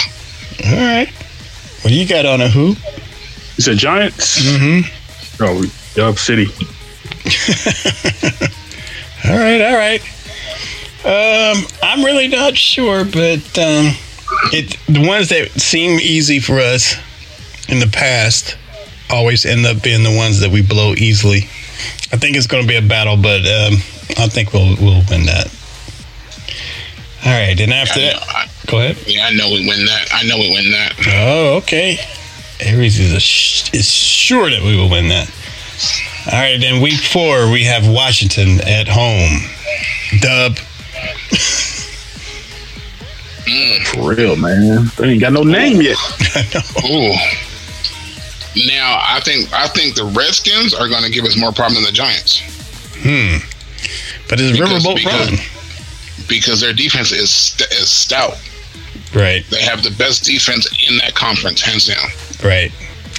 [0.65, 1.09] All right.
[1.81, 2.77] What do you got on a hoop?
[3.57, 4.41] You said Giants.
[4.41, 5.43] Mm-hmm.
[5.43, 6.47] Oh, Dub City.
[9.27, 10.01] All right, all right.
[11.03, 13.93] Um, I'm really not sure, but um,
[14.53, 16.95] it the ones that seem easy for us
[17.67, 18.55] in the past
[19.09, 21.49] always end up being the ones that we blow easily.
[22.11, 23.73] I think it's going to be a battle, but um,
[24.17, 25.47] I think we'll we'll win that.
[27.25, 28.97] All right, and after I know, that, I, go ahead.
[29.07, 30.07] yeah, I know we win that.
[30.13, 30.93] I know we win that.
[31.07, 31.97] Oh, okay.
[32.61, 35.29] Aries is a sh- is sure that we will win that.
[36.31, 39.41] All right, then week four we have Washington at home.
[40.21, 40.57] Dub.
[43.91, 44.89] For real, man.
[44.97, 45.97] They ain't got no name yet.
[46.89, 47.13] Ooh.
[48.67, 51.83] Now I think I think the Redskins are going to give us more problem than
[51.85, 52.39] the Giants
[53.03, 53.37] Hmm.
[54.29, 55.39] But it's Because- Riverboat because- Run.
[56.27, 58.37] Because their defense is st- is stout.
[59.13, 62.09] Right, They have the best defense in that conference, hands down.
[62.43, 62.71] right.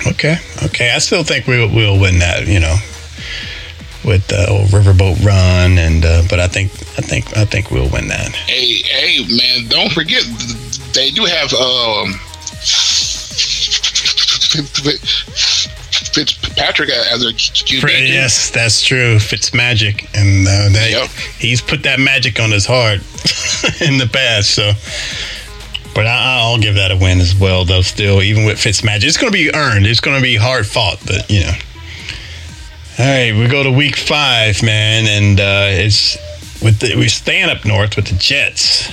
[0.06, 0.90] Okay, okay.
[0.90, 2.46] I still think we'll we'll win that.
[2.46, 2.76] You know,
[4.04, 7.88] with the old Riverboat Ron, and uh, but I think I think I think we'll
[7.88, 8.34] win that.
[8.34, 9.68] Hey, hey, man!
[9.68, 10.22] Don't forget
[10.92, 12.12] they do have um
[16.16, 17.80] Fitzpatrick as their QB.
[17.80, 19.18] For- yes, that's true.
[19.18, 21.08] Fitz magic, and uh, that Yep.
[21.38, 23.00] he's put that magic on his heart
[23.86, 24.50] in the past.
[24.54, 24.72] So,
[25.94, 27.64] but I, I'll give that a win as well.
[27.66, 29.86] Though still, even with Fitz magic, it's going to be earned.
[29.86, 31.52] It's going to be hard fought, but you know.
[32.98, 36.16] All right, we go to week five, man, and uh, it's
[36.62, 38.88] with the, we're staying up north with the Jets.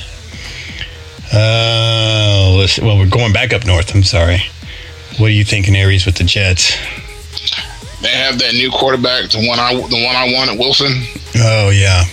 [1.33, 3.95] Uh, let's, well, we're going back up north.
[3.95, 4.39] I'm sorry.
[5.19, 6.75] What are you thinking, Aries, with the Jets?
[8.04, 10.92] They have that new quarterback, the one I the one I wanted, Wilson.
[11.38, 12.04] Oh yeah,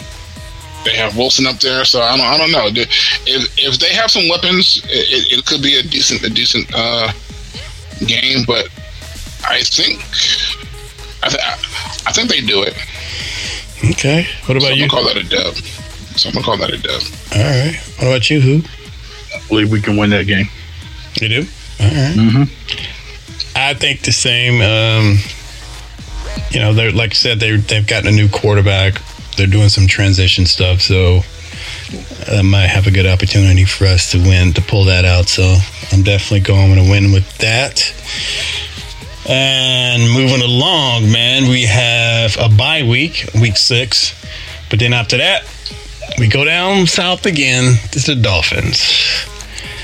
[0.85, 2.69] They have Wilson up there, so I don't I don't know.
[2.73, 7.11] If if they have some weapons, it, it could be a decent a decent uh,
[8.07, 8.45] game.
[8.47, 8.67] But
[9.45, 10.01] I think
[11.23, 11.43] I, th-
[12.07, 12.75] I think they do it.
[13.93, 14.27] Okay.
[14.47, 14.89] What about So I'm you?
[14.89, 15.55] gonna call that a dub.
[16.17, 17.03] So I'm gonna call that a dub.
[17.35, 17.77] All right.
[17.99, 18.41] What about you?
[18.41, 18.63] Who?
[19.35, 20.47] I believe we can win that game.
[21.21, 21.41] You do?
[21.81, 22.15] All right.
[22.17, 23.57] Mm-hmm.
[23.57, 24.61] I think the same.
[24.63, 25.19] Um,
[26.51, 29.01] you know, they're like I said, they they've gotten a new quarterback.
[29.37, 31.21] They're doing some transition stuff, so
[32.27, 35.29] that might have a good opportunity for us to win to pull that out.
[35.29, 35.57] So
[35.93, 37.95] I'm definitely going to win with that.
[39.29, 44.15] And moving along, man, we have a bye week, week six.
[44.71, 45.45] But then after that,
[46.19, 49.27] we go down south again to the Dolphins.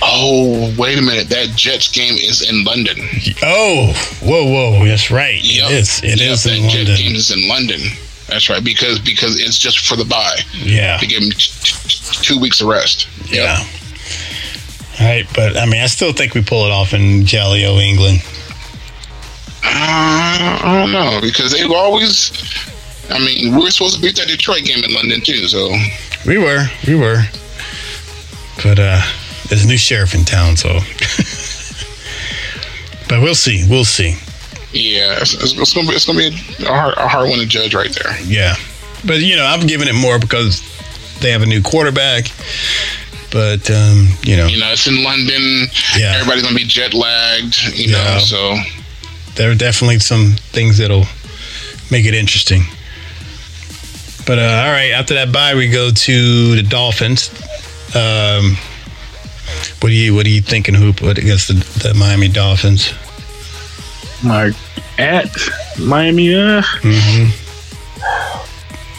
[0.02, 2.96] Oh wait a minute, that Jets game is in London.
[3.42, 5.40] Oh, whoa, whoa, that's right.
[5.42, 5.70] Yep.
[5.70, 5.98] It is.
[6.04, 6.96] It Yep, is that in Jet London.
[6.96, 7.80] game is in London.
[8.28, 12.18] That's right, because because it's just for the bye Yeah, to give them t- t-
[12.22, 13.08] two weeks of rest.
[13.26, 13.32] Yep.
[13.32, 13.64] yeah.
[15.00, 17.78] All right, but I mean, I still think we pull it off in Jolly O,
[17.78, 18.20] England.
[19.64, 19.68] Uh,
[20.62, 22.32] I don't know because they've always.
[23.10, 25.46] I mean, we were supposed to beat that Detroit game in London too.
[25.48, 25.70] So
[26.26, 27.22] We were, we were.
[28.62, 29.00] But uh
[29.48, 30.68] there's a new sheriff in town, so.
[33.08, 33.64] but we'll see.
[33.68, 34.16] We'll see.
[34.72, 36.28] yeah, it's, it's, it's gonna be it's gonna be
[36.64, 38.20] a hard, a hard one to judge right there.
[38.22, 38.54] Yeah.
[39.04, 40.60] But, you know, I'm giving it more because
[41.20, 42.24] they have a new quarterback.
[43.30, 45.66] But, um, you know, You know, it's in London.
[45.96, 46.14] Yeah.
[46.16, 47.56] Everybody's gonna be jet lagged.
[47.74, 48.56] You know, so
[49.36, 51.04] there are definitely some things that'll
[51.90, 52.62] make it interesting.
[54.26, 57.30] But uh, all right, after that bye, we go to the Dolphins.
[57.94, 58.56] Um,
[59.80, 61.02] what do you what are you thinking, Hoop?
[61.02, 61.54] What against the,
[61.88, 62.92] the Miami Dolphins?
[64.24, 64.54] Like
[64.98, 65.30] at
[65.78, 67.30] Miami, uh, hmm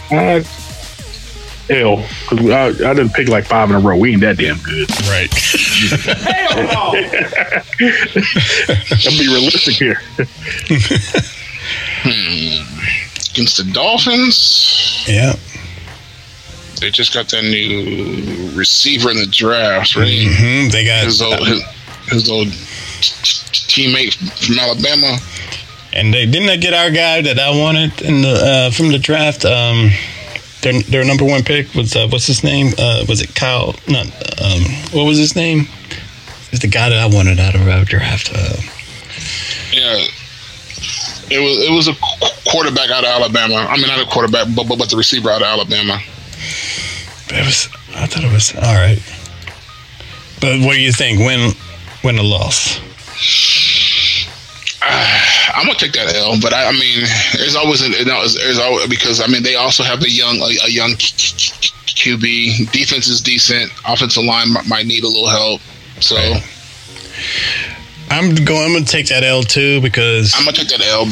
[0.09, 0.41] uh
[1.69, 1.97] L
[2.29, 3.97] because I, I didn't pick like five in a row.
[3.97, 4.89] We ain't that damn good.
[5.07, 5.29] Right.
[6.23, 6.95] Hell,
[9.05, 9.99] I'll be realistic here.
[13.33, 15.35] against the Dolphins, yeah.
[16.79, 20.07] They just got that new receiver in the draft, right?
[20.09, 21.63] hmm They got His old his,
[22.09, 24.13] his old teammate
[24.45, 25.17] from Alabama.
[25.93, 28.99] and they didn't they get our guy that I wanted in the uh, from the
[28.99, 29.45] draft.
[29.45, 29.89] Um,
[30.61, 32.73] their their number one pick was uh, what's his name?
[32.77, 33.75] Uh, was it Kyle?
[33.87, 34.07] Not
[34.41, 34.61] um,
[34.91, 35.67] what was his name?
[36.51, 38.31] It's the guy that I wanted out of our draft.
[38.33, 38.55] Uh,
[39.73, 40.05] Yeah,
[41.29, 41.93] it was it was a
[42.49, 43.55] quarterback out of Alabama.
[43.69, 45.99] I mean, not a quarterback, but but, but the receiver out of Alabama.
[47.29, 47.69] It was.
[47.95, 48.99] I thought it was all right.
[50.39, 51.19] But what do you think?
[51.19, 51.51] Win,
[52.03, 52.79] win or loss?
[55.57, 57.03] I'm gonna take that L, but I, I mean,
[57.35, 60.65] there's always an, there's, there's always because I mean they also have a young a,
[60.65, 62.71] a young QB.
[62.71, 63.71] Defense is decent.
[63.87, 65.61] Offensive line might, might need a little help.
[65.99, 66.43] So Right.
[68.09, 68.75] I'm going.
[68.75, 71.05] I'm to take that L too because I'm gonna take that L,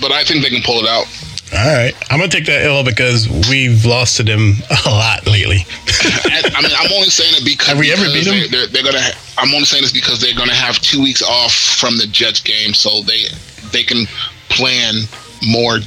[0.00, 1.06] but I think they can pull it out.
[1.54, 1.94] All right.
[2.10, 4.54] I'm going to take that L because we've lost to them
[4.86, 5.66] a lot lately.
[6.02, 8.50] I, mean, I'm only saying it because Have we ever beat 'em?
[8.50, 9.04] They're, they're, gonna.
[9.38, 12.72] I'm only saying this because they're gonna have two weeks off from the Jets game,
[12.74, 13.24] so they
[13.70, 14.06] they can
[14.48, 14.94] plan
[15.46, 15.80] more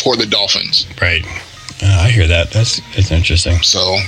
[0.00, 0.86] for the Dolphins.
[1.00, 1.24] right.
[1.82, 2.50] Uh, I hear that.
[2.50, 3.60] That's that's interesting.
[3.62, 3.98] So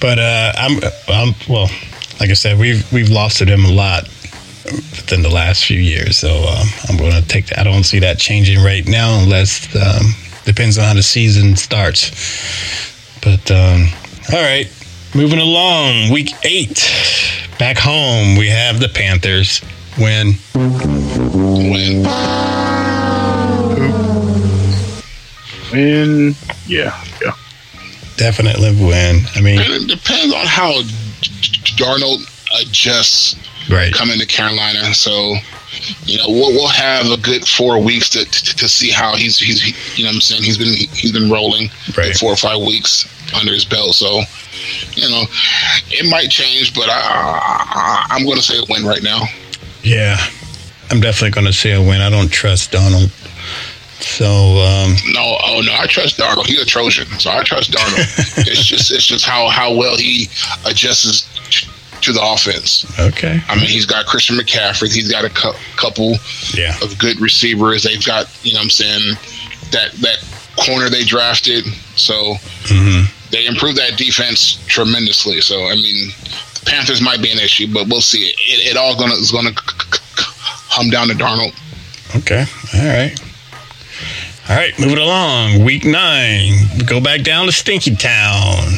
[0.00, 1.68] But uh, I'm I'm well.
[2.20, 4.08] Like I said, we've we've lost to them a lot
[4.72, 6.16] within the last few years.
[6.16, 7.58] So um, I'm going to take that.
[7.58, 12.10] I don't see that changing right now, unless um, depends on how the season starts.
[13.22, 13.86] But um,
[14.32, 14.70] all right,
[15.14, 16.10] moving along.
[16.12, 16.90] Week eight,
[17.58, 19.62] back home we have the Panthers
[19.98, 20.34] win.
[20.54, 22.04] when
[25.74, 27.32] And yeah, yeah.
[28.16, 29.22] Definitely win.
[29.34, 30.82] I mean, and it depends on how
[31.76, 32.28] Darnold
[32.60, 33.36] adjusts
[33.70, 33.92] right.
[33.92, 34.94] coming to Carolina.
[34.94, 35.36] So.
[36.04, 39.38] You know, we'll, we'll have a good four weeks to, to, to see how he's
[39.38, 42.14] he's he, you know what I'm saying he's been he's been rolling Right.
[42.14, 43.94] four or five weeks under his belt.
[43.94, 44.20] So,
[44.92, 45.24] you know,
[45.88, 49.22] it might change, but I, I I'm going to say a win right now.
[49.82, 50.18] Yeah.
[50.90, 52.02] I'm definitely going to say a win.
[52.02, 53.10] I don't trust Darnold.
[54.02, 56.46] So um, no, oh no, I trust Darnold.
[56.46, 58.46] He's a Trojan, so I trust Darnold.
[58.46, 60.28] it's just it's just how how well he
[60.66, 61.28] adjusts
[62.02, 62.86] to the offense.
[62.98, 63.40] Okay.
[63.48, 64.92] I mean, he's got Christian McCaffrey.
[64.92, 66.16] He's got a cu- couple
[66.54, 66.74] yeah.
[66.82, 67.82] of good receivers.
[67.84, 69.16] They've got you know what I'm saying
[69.70, 70.18] that that
[70.64, 71.64] corner they drafted.
[71.96, 72.34] So
[72.64, 73.04] mm-hmm.
[73.30, 75.40] they improved that defense tremendously.
[75.40, 76.08] So I mean,
[76.54, 78.28] the Panthers might be an issue, but we'll see.
[78.28, 81.54] It, it all gonna is gonna hum down to Darnold.
[82.16, 82.44] Okay.
[82.74, 83.18] All right.
[84.48, 85.64] All right, moving along.
[85.64, 86.52] Week nine.
[86.76, 88.74] We go back down to Stinky Town.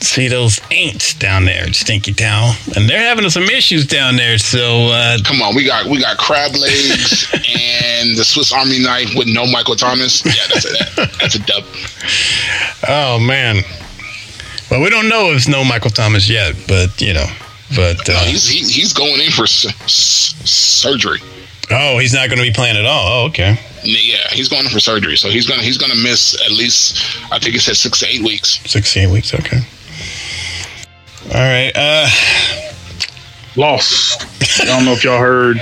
[0.00, 4.38] See those ants down there, Stinky Town, and they're having some issues down there.
[4.38, 9.10] So uh, come on, we got we got crab legs and the Swiss Army knife
[9.14, 10.24] with no Michael Thomas.
[10.24, 11.64] Yeah, that's a, that, that's a dub.
[12.88, 13.62] Oh man.
[14.70, 17.26] Well, we don't know if it's no Michael Thomas yet, but you know,
[17.76, 21.20] but uh, no, he's he, he's going in for surgery.
[21.70, 23.24] Oh, he's not going to be playing at all.
[23.24, 23.58] Oh, okay.
[23.82, 27.54] Yeah, he's going for surgery, so he's gonna he's gonna miss at least I think
[27.54, 28.60] it said six to eight weeks.
[28.70, 29.32] Six to eight weeks.
[29.32, 29.60] Okay.
[31.26, 31.72] All right.
[31.74, 32.08] Uh,
[33.56, 34.22] Lost.
[34.60, 35.56] I don't know if y'all heard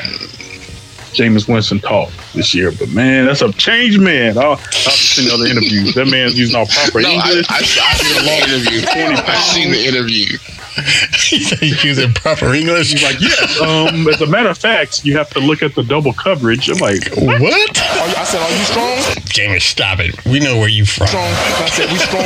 [1.15, 4.39] Jameis Winston talk this year, but man, that's a change man.
[4.39, 5.95] I'll, I'll see the other interviews.
[5.95, 7.47] That man's using all proper no, English.
[7.49, 8.87] I, I, I've seen a long interview.
[9.27, 10.39] I've seen the interview.
[11.13, 12.93] He's using proper English.
[12.93, 13.61] He's like, yes.
[13.61, 16.69] Um, as a matter of fact, you have to look at the double coverage.
[16.69, 17.41] I'm like, what?
[17.41, 17.79] what?
[17.79, 19.25] I said, are you strong?
[19.27, 20.25] James, stop it.
[20.25, 21.09] We know where you from.
[21.09, 21.29] Strong.
[21.29, 22.25] I said, we strong.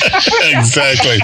[0.58, 1.18] exactly.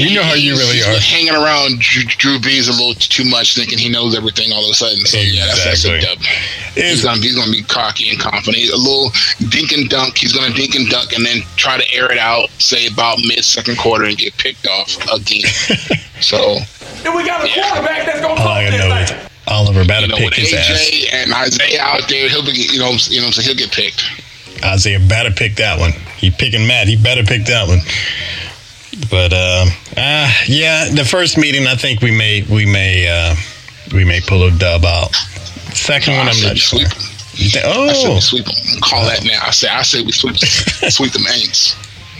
[0.00, 0.98] We know how you really are.
[1.00, 4.74] Hanging around Drew Brees a little too much, thinking he knows everything all of a
[4.74, 5.04] sudden.
[5.06, 6.00] So yeah, that's, exactly.
[6.00, 6.24] that's a dub.
[6.74, 8.68] He's gonna, he's gonna be cocky and confident.
[8.70, 9.10] A little
[9.48, 10.18] dink and dunk.
[10.18, 13.44] He's gonna dink and dunk, and then try to air it out, say about mid
[13.44, 15.46] second quarter, and get picked off again.
[16.20, 16.58] so.
[17.04, 17.70] And we got a yeah.
[17.70, 19.30] quarterback that's gonna talk this thing.
[19.48, 21.06] Oliver about to you know, pick his AJ ass.
[21.12, 24.02] and Isaiah out there, he'll be, you know, you know, so he'll get picked.
[24.64, 25.92] Isaiah better pick that one.
[26.16, 26.88] He picking Matt.
[26.88, 27.78] He better pick that one.
[29.10, 29.66] But uh,
[29.96, 33.36] uh, yeah, the first meeting, I think we may we may uh,
[33.92, 35.14] we may pull a dub out.
[35.74, 36.80] Second no, one, I'm not sure.
[36.80, 38.80] Think, oh, I said we sweep them.
[38.80, 39.40] Call that now.
[39.42, 41.76] I say I say we sweep sweep them Aints.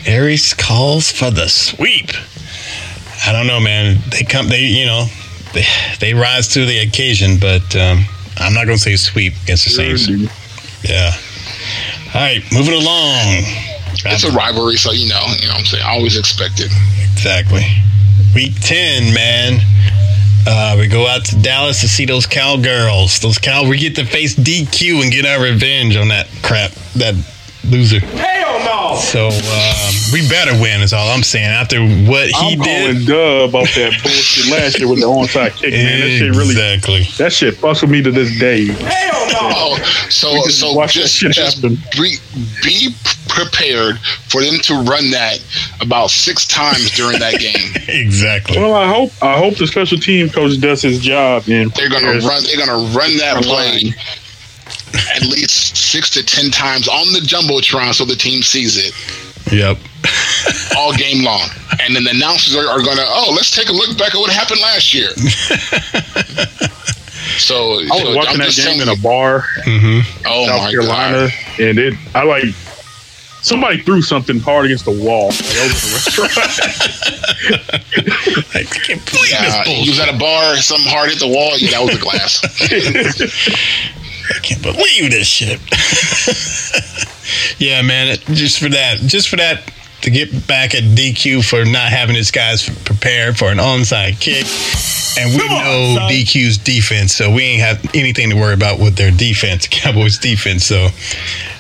[0.06, 2.10] Aries calls for the sweep.
[3.26, 3.98] I don't know, man.
[4.10, 4.48] They come.
[4.48, 5.06] They you know
[5.52, 5.64] they
[6.00, 8.04] they rise to the occasion, but um,
[8.36, 10.08] I'm not going to say sweep against the Saints.
[10.84, 11.12] Yeah.
[12.14, 13.42] All right, moving along.
[14.04, 15.82] It's a rivalry, so you know, you know what I'm saying.
[15.84, 16.70] I always expect it.
[17.12, 17.62] Exactly.
[18.34, 19.60] Week ten, man.
[20.48, 23.18] Uh, we go out to Dallas to see those cowgirls.
[23.18, 23.68] Those cow.
[23.68, 26.70] We get to face DQ and get our revenge on that crap.
[26.94, 27.14] That
[27.64, 27.98] loser.
[27.98, 28.35] Hell no.
[28.96, 30.80] So um, we better win.
[30.80, 31.46] Is all I'm saying.
[31.46, 35.72] After what he I'm did, dub off that bullshit last year with the onside kick.
[35.72, 37.02] Man, that shit really exactly.
[37.18, 38.66] That shit fucks with me to this day.
[38.66, 39.38] Hell no.
[39.42, 42.16] Oh, so so just, just be,
[42.62, 42.94] be
[43.28, 45.38] prepared for them to run that
[45.80, 47.74] about six times during that game.
[47.88, 48.58] exactly.
[48.58, 51.44] Well, I hope I hope the special team coach does his job.
[51.48, 52.42] And they're gonna run.
[52.44, 53.94] They're gonna run that play
[55.14, 58.94] at least six to ten times on the jumbotron so the team sees it.
[59.52, 59.78] Yep.
[60.76, 61.48] all game long,
[61.80, 63.04] and then the announcers are, are gonna.
[63.06, 65.10] Oh, let's take a look back at what happened last year.
[67.38, 70.00] So I was so watching that game in a bar, mm-hmm.
[70.26, 71.60] oh South my Carolina, God.
[71.60, 71.94] and it.
[72.14, 72.44] I like
[73.42, 75.28] somebody threw something hard against the wall.
[78.54, 81.52] I can't believe yeah, he was at a bar, something hard hit the wall.
[81.58, 82.40] Yeah, that was a glass.
[84.34, 85.60] I can't believe this shit.
[87.60, 89.72] yeah, man, just for that, just for that,
[90.02, 94.46] to get back at DQ for not having his guys prepared for an onside kick.
[95.18, 96.12] And we on, know son.
[96.12, 100.64] DQ's defense, so we ain't have anything to worry about with their defense, Cowboys defense.
[100.64, 100.86] So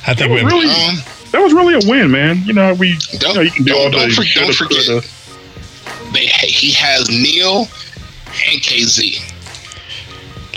[0.06, 0.96] I think we really, um,
[1.32, 2.42] that was really a win, man.
[2.44, 5.10] You know, we you, know, you can do don't, all don't, the for, don't forget.
[6.12, 9.35] They, he has Neal and Kazee.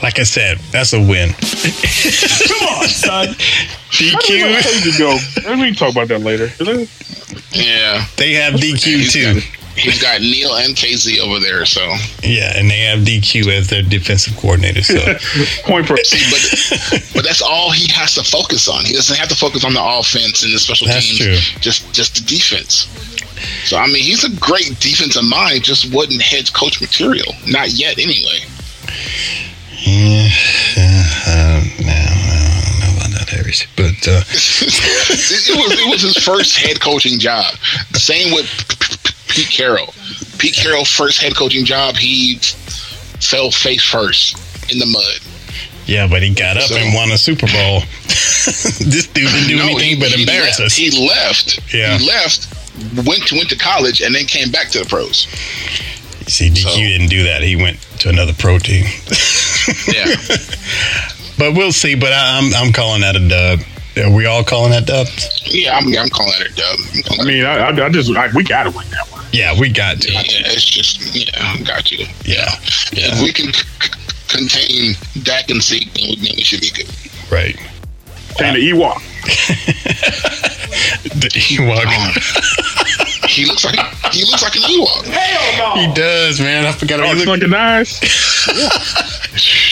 [0.01, 1.29] Like I said, that's a win.
[1.33, 3.27] Come on, son.
[3.91, 4.97] DQ.
[4.97, 5.17] go.
[5.59, 6.45] We can talk about that later.
[7.51, 8.05] Yeah.
[8.15, 9.33] They have DQ He's too.
[9.33, 9.43] Got,
[9.75, 11.81] he's got Neal and Kazee over there, so
[12.23, 14.83] yeah, and they have DQ as their defensive coordinator.
[14.83, 14.95] So
[15.63, 18.85] point for see, but but that's all he has to focus on.
[18.85, 21.19] He doesn't have to focus on the offense and the special That's teams.
[21.19, 21.59] true.
[21.61, 22.87] Just just the defense.
[23.65, 25.63] So I mean, he's a great defensive mind.
[25.63, 27.33] Just wasn't head coach material.
[27.47, 28.39] Not yet, anyway.
[29.85, 36.01] Yeah, uh, no, I don't know about that, Harris, but uh, it was it was
[36.01, 37.53] his first head coaching job.
[37.93, 38.45] Same with
[39.29, 39.93] Pete Carroll.
[40.37, 42.37] Pete Carroll first head coaching job, he
[43.19, 44.37] fell face first.
[44.71, 45.19] in the mud.
[45.87, 47.81] Yeah, but he got up So- and won a Super Bowl.
[48.05, 50.71] this dude didn't do No, anything he- but he embarrass left.
[50.71, 50.75] us.
[50.75, 51.73] He left.
[51.73, 51.97] Yeah.
[51.97, 52.47] He left.
[53.07, 55.27] Went to went to college and then came back to the pros.
[56.29, 57.41] See, DQ so- didn't do that.
[57.41, 58.85] He went to another pro team.
[59.87, 60.05] Yeah.
[61.37, 61.93] but we'll see.
[61.93, 63.59] But I, I'm I'm calling that a dub.
[63.97, 65.07] Are we all calling that dub?
[65.45, 66.79] yeah, I'm, I'm calling it a dub.
[66.95, 69.23] I'm calling I mean, I, I, I just I, we got to win that one.
[69.31, 70.11] Yeah, we got to.
[70.11, 71.99] Yeah, it's just yeah, I got you.
[72.25, 72.47] Yeah,
[72.93, 73.91] If we can c- c-
[74.27, 76.89] contain Dak and Zeke, then we, then we should be good.
[77.31, 77.55] right.
[78.37, 79.01] Saying the Ewok.
[81.33, 81.85] He walk.
[83.29, 83.75] He looks like
[84.11, 85.05] he looks like an Ewok.
[85.05, 85.81] Hell no.
[85.81, 86.65] He does, man.
[86.65, 86.99] I forgot.
[86.99, 87.99] Oh, he, it's look, looking nice.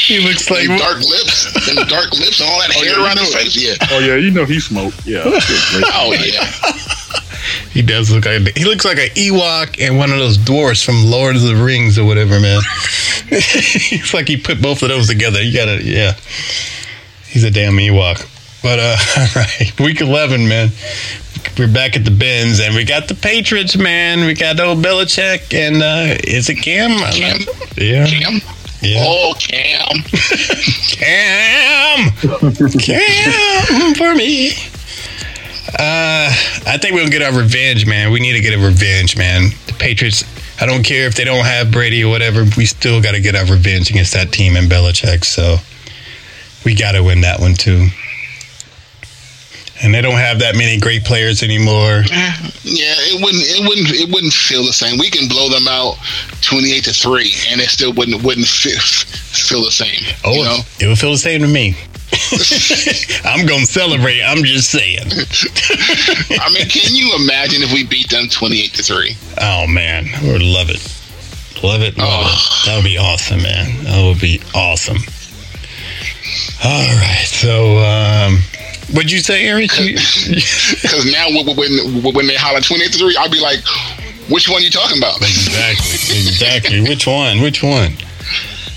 [0.07, 0.67] he looks like.
[0.67, 3.55] Them dark lips, and dark lips, and all that hair yeah, around his face.
[3.55, 3.75] Yeah.
[3.91, 5.05] Oh yeah, you know he smoked.
[5.05, 5.23] Yeah.
[5.93, 6.45] Oh yeah.
[7.71, 8.57] He does look like.
[8.57, 11.97] He looks like an Ewok and one of those dwarfs from Lord of the Rings
[11.97, 12.59] or whatever, man.
[13.29, 15.41] It's like he put both of those together.
[15.41, 16.13] You gotta, yeah.
[17.27, 18.25] He's a damn Ewok.
[18.63, 20.69] But uh, all right, week eleven, man.
[21.57, 24.25] We're back at the Benz, and we got the Patriots, man.
[24.27, 26.91] We got old Belichick, and uh, is it Cam?
[27.11, 27.39] Cam.
[27.75, 28.33] Yeah, Cam.
[28.81, 29.03] yeah.
[29.07, 30.03] Oh, Cam.
[30.91, 32.11] Cam,
[32.79, 34.51] Cam for me.
[35.79, 36.29] Uh,
[36.67, 38.11] I think we'll get our revenge, man.
[38.11, 39.49] We need to get a revenge, man.
[39.65, 40.23] The Patriots.
[40.61, 42.43] I don't care if they don't have Brady or whatever.
[42.55, 45.25] We still got to get our revenge against that team in Belichick.
[45.25, 45.57] So
[46.65, 47.87] we got to win that one too.
[49.83, 52.01] And they don't have that many great players anymore.
[52.63, 53.43] Yeah, it wouldn't.
[53.45, 53.89] It wouldn't.
[53.91, 54.97] It wouldn't feel the same.
[54.97, 55.97] We can blow them out
[56.41, 60.01] twenty-eight to three, and it still wouldn't wouldn't feel, feel the same.
[60.25, 60.57] Oh, you know.
[60.79, 61.75] it would feel the same to me.
[63.23, 64.23] I'm gonna celebrate.
[64.23, 65.05] I'm just saying.
[66.41, 69.15] I mean, can you imagine if we beat them twenty-eight to three?
[69.39, 70.81] Oh man, I would love it.
[71.63, 72.61] Love it, love Oh.
[72.63, 72.65] it.
[72.65, 73.83] That would be awesome, man.
[73.85, 74.97] That would be awesome.
[76.63, 78.39] All right, so um,
[78.93, 79.71] what'd you say, Eric?
[79.79, 83.59] You- Because now when when when they holler twenty-eight to three, I'll be like,
[84.29, 85.17] which one are you talking about?
[85.21, 86.81] exactly, exactly.
[86.81, 87.41] Which one?
[87.41, 87.93] Which one?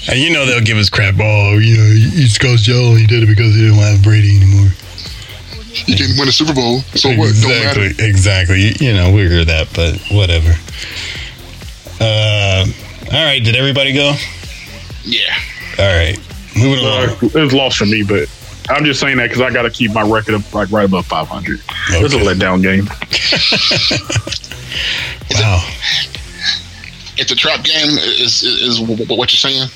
[0.09, 1.15] And you know they'll give us crap.
[1.21, 1.85] Oh, you know,
[2.17, 4.71] East Coast Joe only did it because he didn't have Brady anymore.
[5.87, 7.33] You didn't win a Super Bowl, so what?
[7.41, 7.81] Don't matter.
[7.83, 8.61] Exactly, exactly.
[8.63, 10.51] You, you know we hear that, but whatever.
[12.01, 12.65] Uh,
[13.13, 14.15] all right, did everybody go?
[15.05, 15.35] Yeah.
[15.79, 16.19] All right,
[16.57, 17.09] moving along.
[17.11, 18.29] Uh, it was lost for me, but
[18.71, 21.07] I'm just saying that because I got to keep my record up like right above
[21.07, 21.61] 500.
[21.89, 22.89] It's a letdown game.
[25.35, 25.63] Wow.
[27.17, 27.99] It's a trap game.
[27.99, 29.69] Is is, is what you're saying?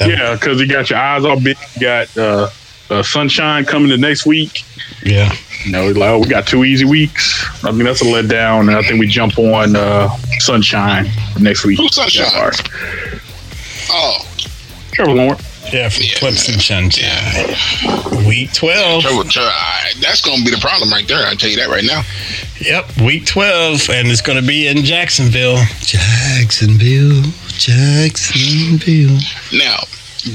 [0.00, 1.56] Yeah, because you got your eyes all big.
[1.74, 2.50] You got uh,
[2.90, 4.64] uh, sunshine coming the next week.
[5.04, 5.34] Yeah.
[5.64, 7.44] You know, like, oh, we got two easy weeks.
[7.64, 8.60] I mean, that's a letdown.
[8.60, 11.06] And I think we jump on uh, sunshine
[11.38, 11.78] next week.
[11.78, 12.52] Who's Sunshine?
[13.90, 14.26] Oh,
[14.92, 15.49] Trevor Lawrence.
[15.72, 16.90] Yeah, from Yeah, Clemson Sunshine.
[17.00, 18.26] yeah.
[18.28, 19.02] Week 12.
[19.02, 19.50] Trevor, Trevor,
[20.00, 21.24] that's going to be the problem right there.
[21.24, 22.02] I will tell you that right now.
[22.60, 23.88] Yep, week 12.
[23.90, 25.56] And it's going to be in Jacksonville.
[25.80, 27.22] Jacksonville.
[27.58, 29.18] Jacksonville.
[29.52, 29.80] Now,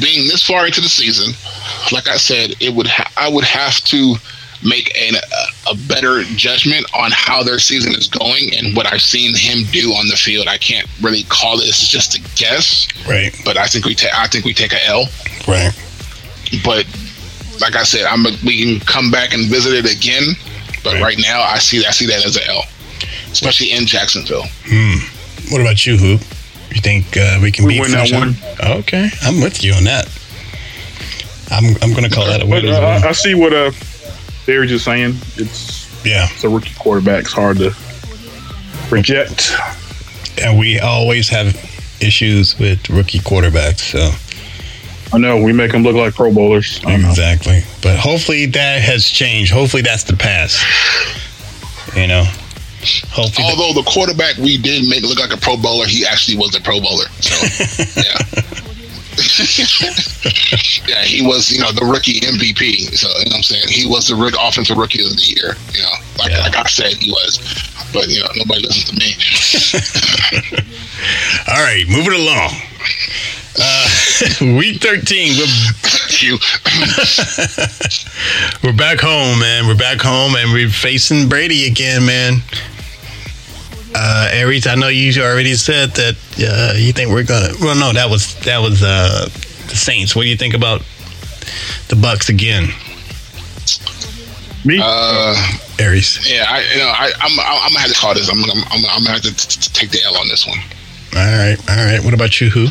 [0.01, 1.33] being this far into the season,
[1.91, 4.15] like I said, it would ha- I would have to
[4.65, 9.01] make an, a, a better judgment on how their season is going and what I've
[9.01, 10.47] seen him do on the field.
[10.47, 14.27] I can't really call this just a guess, Right, but I think we take I
[14.27, 15.05] think we take a L.
[15.47, 15.71] right.
[16.63, 16.85] But
[17.61, 20.35] like I said, I'm a, we can come back and visit it again.
[20.83, 21.01] But Right.
[21.03, 22.63] right now, I see I see that as a L,
[23.31, 24.45] especially in Jacksonville.
[24.65, 24.97] Hmm.
[25.51, 26.21] What about you, Hoop?
[26.73, 28.35] You think uh, we can We beat win that one?
[28.79, 30.07] Okay, I'm with you on that.
[31.51, 33.05] I'm, I'm going to call that a But uh, as well.
[33.05, 33.71] I, I see what uh,
[34.45, 35.15] Barry's just saying.
[35.37, 37.23] It's, Yeah, it's a rookie quarterback.
[37.25, 37.73] It's hard to
[38.91, 39.53] reject.
[40.41, 41.55] and we always have
[42.01, 44.11] issues with rookie quarterbacks, so
[45.13, 46.79] I know we make them look like Pro Bowlers.
[46.85, 47.61] Exactly.
[47.81, 49.51] But hopefully that has changed.
[49.51, 50.59] Hopefully that's the past.
[51.95, 52.23] You know,
[53.09, 53.47] hopefully.
[53.47, 56.53] the- Although the quarterback we did make look like a Pro Bowler, he actually was
[56.55, 57.05] a Pro Bowler.
[57.21, 57.35] So
[58.01, 58.19] yeah.
[60.87, 62.95] yeah, he was, you know, the rookie MVP.
[62.95, 63.67] So you know what I'm saying?
[63.69, 65.55] He was the rookie, offensive rookie of the year.
[65.73, 66.41] You know, like Yeah.
[66.41, 67.39] like I said he was.
[67.93, 69.15] But you know, nobody listens to me.
[71.47, 72.51] All right, moving along.
[73.57, 73.87] Uh,
[74.59, 75.47] week 13, we're
[78.63, 79.67] We're back home, man.
[79.67, 82.41] We're back home, and we're facing Brady again, man.
[83.97, 87.53] Uh, Aries, I know you already said that uh, you think we're gonna.
[87.61, 89.25] Well, no, that was that was uh,
[89.69, 90.15] the Saints.
[90.15, 90.81] What do you think about
[91.87, 92.65] the Bucks again,
[94.65, 94.79] Me?
[94.83, 95.35] uh
[95.79, 96.19] Aries?
[96.29, 98.29] yeah, I you know, I I'm I'm gonna have to call this.
[98.29, 100.59] I'm I'm I'm, I'm gonna have to t- t- take the L on this one.
[101.15, 102.03] All right, all right.
[102.03, 102.67] What about you, who?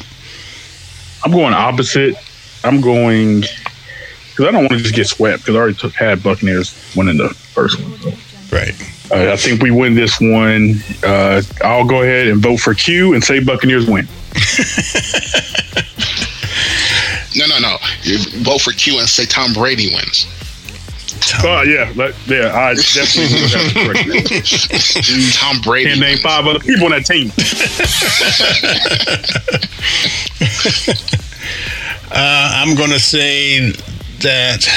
[1.24, 2.16] I'm going opposite.
[2.64, 6.22] I'm going because I don't want to just get swept because I already took had
[6.22, 7.96] Buccaneers winning the first one.
[8.00, 8.10] So.
[8.54, 8.74] Right.
[9.10, 10.76] Uh, I think we win this one.
[11.04, 14.08] Uh, I'll go ahead and vote for Q and say Buccaneers win.
[17.36, 17.78] No, no, no.
[18.02, 20.24] You vote for Q and say Tom Brady wins.
[21.42, 22.52] Oh yeah, let- yeah.
[22.54, 25.32] I definitely would have to correct that.
[25.40, 25.88] Tom Brady.
[25.90, 27.32] Can't name five other people on that team.
[32.16, 33.72] Uh, I'm going to say
[34.20, 34.68] that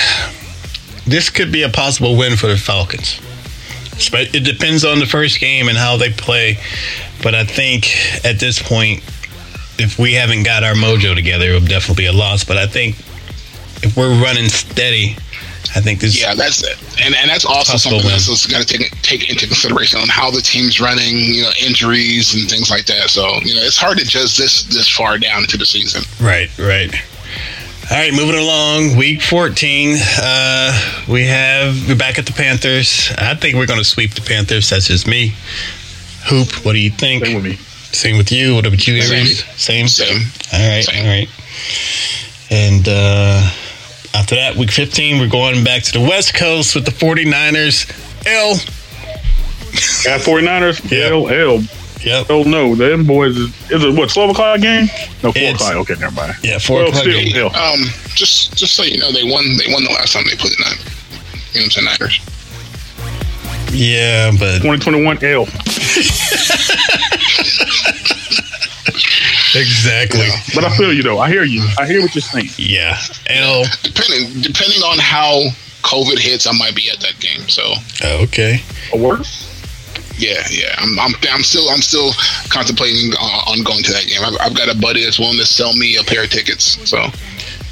[1.05, 3.19] this could be a possible win for the Falcons.
[4.11, 6.57] But it depends on the first game and how they play.
[7.23, 7.87] But I think
[8.25, 9.03] at this point,
[9.79, 12.43] if we haven't got our mojo together, it will definitely be a loss.
[12.43, 12.97] But I think
[13.83, 15.17] if we're running steady,
[15.75, 16.19] I think this.
[16.19, 16.77] Yeah, that's it.
[17.03, 18.11] And and that's also something win.
[18.11, 22.33] that's got to take take into consideration on how the team's running, you know, injuries
[22.33, 23.09] and things like that.
[23.09, 26.03] So you know, it's hard to judge this this far down into the season.
[26.25, 26.93] Right, right.
[27.89, 28.97] All right, moving along.
[28.97, 29.95] Week 14.
[30.21, 33.11] Uh, we have, we're back at the Panthers.
[33.17, 34.69] I think we're going to sweep the Panthers.
[34.69, 35.33] That's just me.
[36.25, 37.23] Hoop, what do you think?
[37.25, 37.53] Same with me.
[37.55, 38.55] Same with you.
[38.55, 39.17] What about you, Same.
[39.17, 39.45] Aries?
[39.55, 39.87] Same.
[39.87, 40.21] Same.
[40.53, 41.05] All right, Same.
[41.05, 41.29] all right.
[42.51, 43.49] And uh,
[44.13, 47.87] after that, week 15, we're going back to the West Coast with the 49ers.
[48.27, 48.55] L.
[50.03, 50.91] Got 49ers.
[50.91, 51.07] Yeah.
[51.07, 51.63] L L.
[52.07, 52.27] Yep.
[52.29, 54.87] Oh no, them boys is, is it what twelve o'clock game?
[55.23, 55.75] No, four It's- o'clock.
[55.89, 56.35] Okay, never mind.
[56.43, 57.03] Yeah, 4 Well, o'clock.
[57.03, 57.31] still, game.
[57.33, 57.55] hell.
[57.55, 57.81] Um,
[58.15, 60.59] just just so you know, they won they won the last time they put it
[60.65, 60.71] on.
[61.53, 62.19] You know what I'm saying, Niners.
[63.73, 65.43] Yeah, but 2021 L.
[69.55, 70.27] exactly.
[70.55, 71.19] But I feel you though.
[71.19, 71.65] I hear you.
[71.79, 72.49] I hear what you're saying.
[72.57, 72.97] Yeah.
[73.29, 73.63] L.
[73.83, 75.49] Depending depending on how
[75.83, 77.47] COVID hits, I might be at that game.
[77.49, 78.61] So Okay.
[78.93, 79.46] A worse?
[80.17, 82.11] Yeah, yeah, I'm I'm, I'm still I'm still
[82.49, 84.21] contemplating uh, on going to that game.
[84.23, 86.77] I've, I've got a buddy that's willing to sell me a pair of tickets.
[86.89, 86.97] So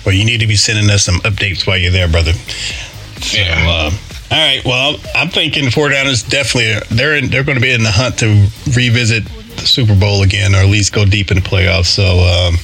[0.06, 2.34] Well, you need to be sending us some updates while you're there, brother.
[2.34, 3.66] So, Yeah.
[3.68, 3.92] uh,
[4.32, 4.64] all right.
[4.66, 8.20] Well, I'm thinking Four 49ers definitely they're in, they're going to be in the hunt
[8.20, 9.24] to revisit
[9.58, 11.86] the Super Bowl again, or at least go deep in the playoffs.
[11.86, 12.56] So um,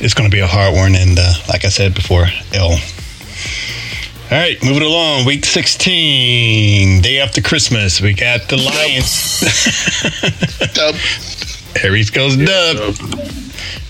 [0.00, 2.78] it's going to be a hard one, and uh, like I said before, L.
[4.30, 5.26] All right, moving along.
[5.26, 9.40] Week 16, day after Christmas, we got the Lions.
[10.74, 10.94] Dub,
[11.84, 12.94] Aries goes dub.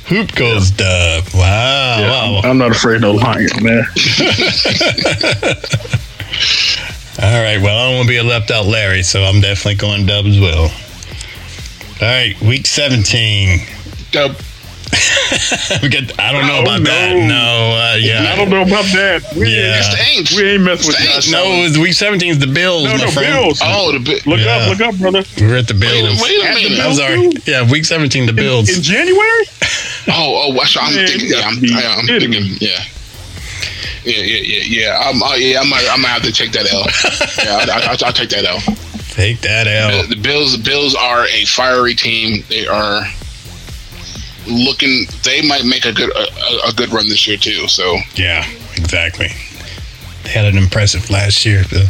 [0.06, 1.24] Hoop goes dub.
[1.34, 1.96] Wow.
[1.98, 2.40] Yeah, wow.
[2.42, 3.84] I'm, I'm not afraid of no Lions, man.
[7.22, 7.58] All right.
[7.62, 10.26] Well, I don't want to be a left out Larry, so I'm definitely going dub
[10.26, 10.64] as well.
[12.02, 13.60] All right, week 17.
[14.10, 14.36] dub.
[15.82, 16.18] we get.
[16.18, 17.16] I don't know Oh, about that.
[17.16, 17.26] no.
[17.26, 17.76] No.
[17.76, 18.32] Uh, yeah.
[18.32, 19.22] I don't know about that.
[19.36, 19.78] We Yeah.
[19.78, 20.18] It's the Aints.
[20.18, 22.46] ain't we ain't messing with It's Josh the No, it was week 17 is the
[22.46, 23.32] Bills, No, my no, friend.
[23.34, 23.60] Bills.
[23.62, 24.26] Oh, the bit.
[24.26, 24.56] Look Yeah.
[24.56, 25.24] up, look up, brother.
[25.40, 26.20] We're at the Bills.
[26.20, 26.78] a- wait a minute.
[26.80, 26.98] I'm Bills?
[26.98, 27.32] sorry.
[27.46, 28.68] Yeah, week 17, the Bills.
[28.74, 29.44] In January?
[30.08, 31.28] Oh, oh, so I'm Man, thinking.
[31.30, 32.56] Yeah, I'm, I, I'm thinking.
[32.60, 32.84] Yeah.
[34.04, 34.98] Yeah, yeah, yeah, yeah.
[35.08, 36.84] I'm, uh, yeah, I might, I might have to take that L.
[37.44, 38.60] Yeah, I, I, I'll, I'll take that L.
[39.10, 40.08] Take that out.
[40.10, 42.44] The Bills, the Bills are a fiery team.
[42.50, 43.06] They are
[44.46, 45.06] looking.
[45.22, 47.68] They might make a good, a, a- a good run this year too.
[47.68, 49.28] So Yeah, exactly.
[50.24, 51.64] They had an impressive last year.
[51.70, 51.88] but-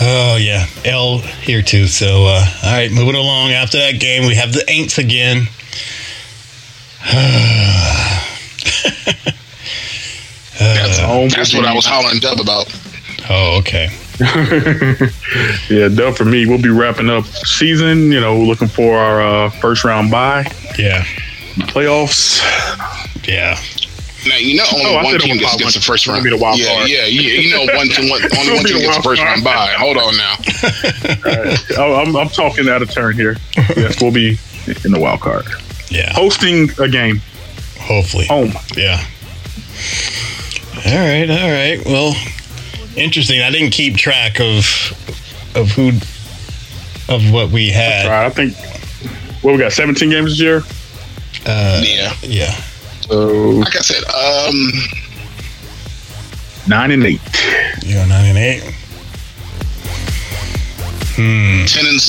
[0.00, 1.86] Oh yeah, L here too.
[1.86, 3.52] So uh, all right, moving along.
[3.52, 5.46] After that game, we have the Aints again.
[10.58, 12.66] that's, home that's what I was hollering dub about.
[13.30, 13.88] Oh, okay.
[15.70, 16.46] Yeah, dub for me.
[16.46, 18.12] We'll be wrapping up season.
[18.12, 20.46] You know, looking for our uh, first round bye,
[20.78, 21.04] Yeah,
[21.62, 22.40] playoffs.
[23.26, 23.58] yeah.
[24.26, 26.06] Now you know only Oh, I one said it team gets, wild gets the first
[26.06, 26.24] round.
[26.24, 26.88] be the wild yeah, card.
[26.88, 29.22] yeah, you, you know one team, one, only gonna one team the gets the first
[29.22, 29.44] round card.
[29.44, 29.74] bye.
[29.76, 30.36] Hold on now.
[31.76, 33.36] Oh, I'm, I'm talking out of turn here.
[33.76, 34.38] Yes, we'll be
[34.84, 35.44] in the wild card,
[35.90, 37.20] Yeah, hosting a game
[37.80, 38.24] hopefully.
[38.26, 38.52] home.
[38.76, 39.04] Yeah.
[40.86, 41.82] All right, all right.
[41.84, 42.14] Well,
[42.96, 43.40] interesting.
[43.42, 44.64] I didn't keep track of
[45.54, 45.88] of who
[47.12, 48.06] of what we had.
[48.06, 48.56] right, I think.
[49.42, 49.72] What we got?
[49.72, 50.62] 17 games this year.
[51.46, 52.14] Uh, yeah.
[52.22, 52.52] Yeah.
[53.02, 54.72] So, like I said, um,
[56.66, 57.20] nine and eight.
[57.82, 58.62] Yeah, nine and eight.
[61.16, 61.64] Hmm.
[61.66, 62.00] Ten and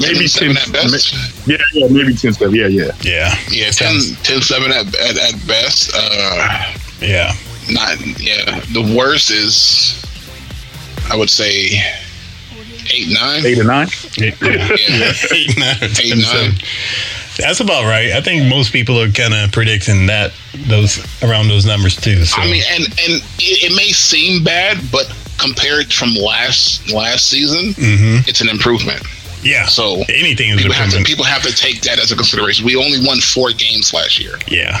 [0.00, 1.14] maybe 10, at best.
[1.46, 2.54] Yeah, yeah, maybe ten seven.
[2.54, 2.90] Yeah, yeah.
[3.02, 3.34] Yeah.
[3.50, 3.96] Yeah, 10,
[4.72, 5.92] at, at, at best.
[5.94, 7.32] Uh, yeah.
[7.70, 8.60] Not, yeah.
[8.72, 10.04] The worst is,
[11.10, 11.80] I would say,
[12.92, 13.66] eight nine, eight 9.
[13.66, 13.88] or 9?
[14.20, 14.68] Eight, yeah.
[14.88, 15.12] yeah.
[15.32, 15.56] 8
[17.38, 18.12] that's about right.
[18.12, 20.32] I think most people are kind of predicting that
[20.66, 22.24] those around those numbers too.
[22.24, 22.40] So.
[22.40, 27.74] I mean, and and it, it may seem bad, but compared from last last season,
[27.74, 28.28] Mhm.
[28.28, 29.02] it's an improvement.
[29.42, 29.66] yeah.
[29.66, 32.64] So anything is people have to people have to take that as a consideration.
[32.64, 34.80] We only won four games last year, Yeah.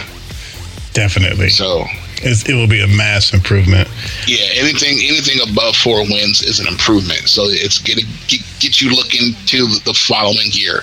[0.92, 1.48] Definitely.
[1.50, 1.84] so
[2.24, 3.88] it will be a mass improvement.
[4.26, 7.28] Yeah, anything anything above four wins is an improvement.
[7.28, 10.82] So it's getting get, get you looking to the following year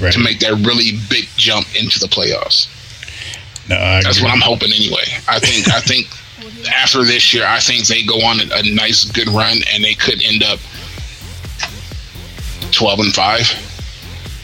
[0.00, 0.12] Right.
[0.12, 2.68] to make that really big jump into the playoffs.
[3.68, 5.04] No, I That's what I'm hoping anyway.
[5.28, 6.06] I think I think
[6.72, 9.94] after this year, I think they go on a, a nice good run and they
[9.94, 10.60] could end up
[12.70, 13.50] twelve and five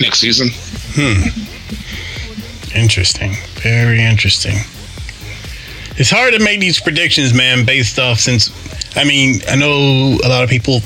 [0.01, 0.49] next season.
[0.95, 1.29] Hmm.
[2.75, 3.35] Interesting.
[3.63, 4.57] Very interesting.
[5.97, 8.51] It's hard to make these predictions, man, based off since
[8.97, 10.81] I mean, I know a lot of people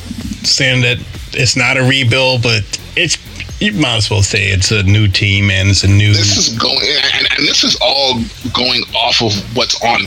[0.44, 0.98] saying that
[1.32, 2.62] it's not a rebuild, but
[2.96, 3.18] it's
[3.60, 6.58] you might as well say it's a new team and it's a new This is
[6.58, 8.20] going and, and this is all
[8.52, 10.02] going off of what's on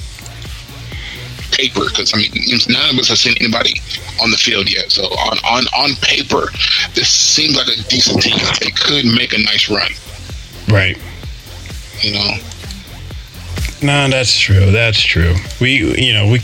[1.52, 2.32] paper because I mean
[2.70, 3.82] none of us have seen anybody
[4.22, 4.92] on the field yet.
[4.92, 6.52] So on on on paper,
[6.94, 8.38] this seems like a decent team.
[8.62, 9.92] They could make a nice run.
[10.70, 10.98] right.
[12.02, 12.32] You know,
[13.82, 14.72] No, that's true.
[14.72, 15.36] That's true.
[15.62, 16.42] We, you know, we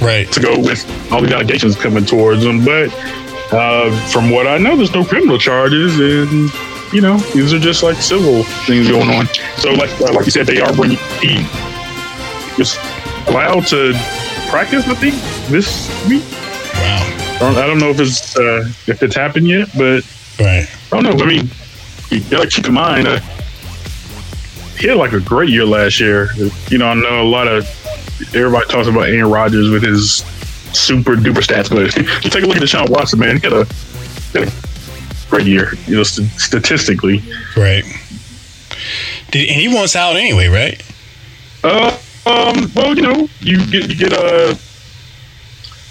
[0.00, 0.30] right.
[0.32, 2.64] to go with all these allegations coming towards him.
[2.64, 2.92] But
[3.52, 6.50] uh, from what I know, there's no criminal charges, and
[6.92, 9.26] you know, these are just like civil things going on.
[9.58, 11.46] So, like like you said, they are bringing he
[12.58, 12.76] was
[13.28, 13.92] allowed to
[14.48, 14.86] practice.
[14.86, 15.14] I think
[15.48, 16.24] this week.
[16.74, 17.00] Wow.
[17.34, 20.04] I don't, I don't know if it's uh, if it's happened yet, but
[20.38, 20.68] Right.
[20.92, 21.24] I don't know.
[21.24, 21.48] I mean,
[22.10, 23.20] you gotta keep in mind uh,
[24.78, 26.28] he had like a great year last year.
[26.68, 27.64] You know, I know a lot of
[28.34, 30.24] everybody talks about Aaron Rodgers with his
[30.72, 31.90] super duper stats, but
[32.30, 33.36] take a look at Deshaun Watson, man.
[33.36, 33.64] He had a,
[34.32, 34.50] had a
[35.34, 35.72] great year.
[35.86, 37.22] You know, st- statistically.
[37.56, 37.84] Right.
[39.30, 40.80] Did, and he wants out anyway, right?
[41.64, 44.54] Uh, um, well, you know, you get you get uh,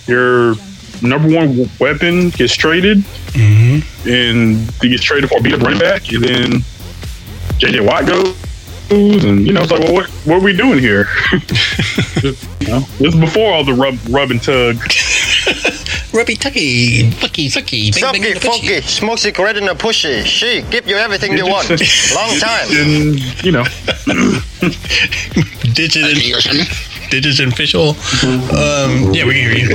[0.08, 0.56] your
[1.02, 3.00] number one weapon gets traded,
[3.34, 4.08] Mm-hmm.
[4.10, 6.52] and he gets traded for a beat up running back, and then
[7.60, 8.36] JJ Watt goes,
[9.24, 11.08] and you know, it's like, well, what what are we doing here?
[12.22, 14.78] you know, this is before all the rub rub and tug.
[16.14, 20.24] Rubby tucky, fucky, sucky, Sucky, funky, smoke cigarette in a pushy.
[20.26, 21.70] She, give you everything you want.
[21.70, 22.68] Long time.
[22.72, 23.66] and you know,
[25.74, 26.48] Digit and you guys
[27.10, 27.89] digit and official.
[28.56, 29.68] Um, yeah, we can hear you.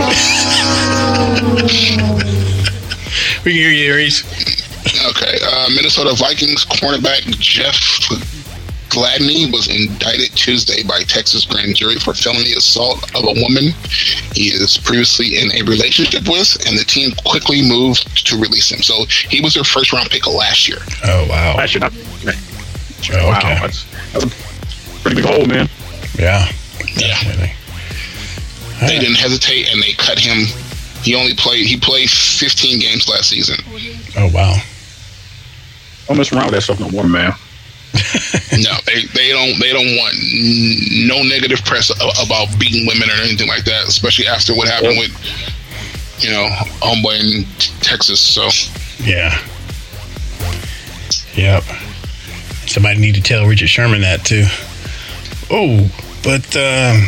[3.45, 4.25] we can hear you, Aries.
[5.11, 5.39] Okay.
[5.43, 7.77] Uh, Minnesota Vikings cornerback Jeff
[8.89, 13.73] Gladney was indicted Tuesday by Texas grand jury for felony assault of a woman
[14.35, 18.83] he is previously in a relationship with, and the team quickly moved to release him.
[18.83, 20.79] So he was their first round pick of last year.
[21.05, 21.57] Oh wow.
[21.57, 21.93] I should not.
[21.95, 23.59] Oh, Wow, okay.
[23.61, 25.69] that's, that's a pretty big hole, man.
[26.19, 26.51] Yeah.
[26.97, 27.09] Yeah.
[27.23, 27.53] Definitely.
[28.81, 30.47] They didn't hesitate and they cut him.
[31.03, 31.67] He only played.
[31.67, 33.57] He played 15 games last season.
[34.17, 34.57] Oh wow.
[36.07, 37.33] Don't mess around with that stuff no more, man.
[38.59, 43.09] No, they, they don't they don't want n- no negative press a- about beating women
[43.11, 43.87] or anything like that.
[43.87, 45.13] Especially after what happened with
[46.21, 46.49] you know,
[46.81, 47.45] homeboy in
[47.81, 48.21] Texas.
[48.21, 48.49] So
[49.05, 49.39] Yeah.
[51.35, 51.63] Yep.
[52.67, 54.45] Somebody need to tell Richard Sherman that too.
[55.51, 55.89] Oh,
[56.25, 57.01] but um,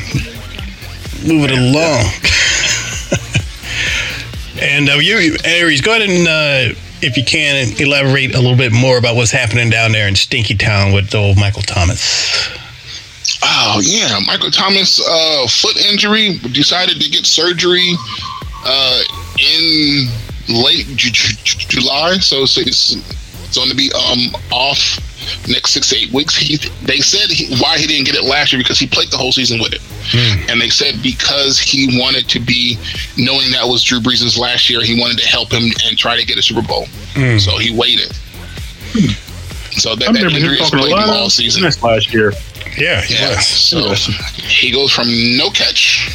[1.27, 2.05] move it along.
[4.63, 8.73] and uh, you, Aries, go ahead and, uh, if you can, elaborate a little bit
[8.73, 12.49] more about what's happening down there in Stinky Town with old Michael Thomas.
[13.43, 16.39] Oh yeah, Michael Thomas uh, foot injury.
[16.53, 17.95] Decided to get surgery
[18.65, 19.03] uh,
[19.39, 20.09] in
[20.49, 22.97] late Ju- Ju- July, so it's, it's
[23.45, 24.99] it's going to be um off
[25.49, 26.37] next six to eight weeks.
[26.37, 29.17] He they said he, why he didn't get it last year because he played the
[29.17, 29.81] whole season with it,
[30.51, 32.77] and they said because he wanted to be
[33.17, 36.25] knowing that was Drew Brees' last year, he wanted to help him and try to
[36.27, 36.87] get a Super Bowl.
[37.39, 38.13] So he waited.
[39.73, 41.63] So that, I that injury him has talking a plagued him lot all season.
[41.83, 42.33] last year.
[42.77, 43.37] Yeah, he Yeah.
[43.37, 43.47] was.
[43.47, 43.95] So
[44.43, 45.07] he goes from
[45.37, 46.11] no catch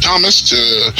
[0.00, 0.92] Thomas to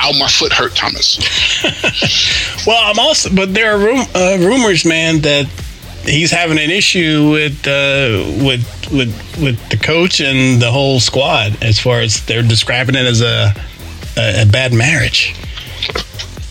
[0.00, 1.18] ow my foot hurt Thomas.
[2.66, 5.46] Well, I'm also, but there are rum, uh, rumors, man, that
[6.08, 11.62] he's having an issue with uh, with with with the coach and the whole squad.
[11.62, 13.54] As far as they're describing it as a
[14.16, 15.34] a, a bad marriage,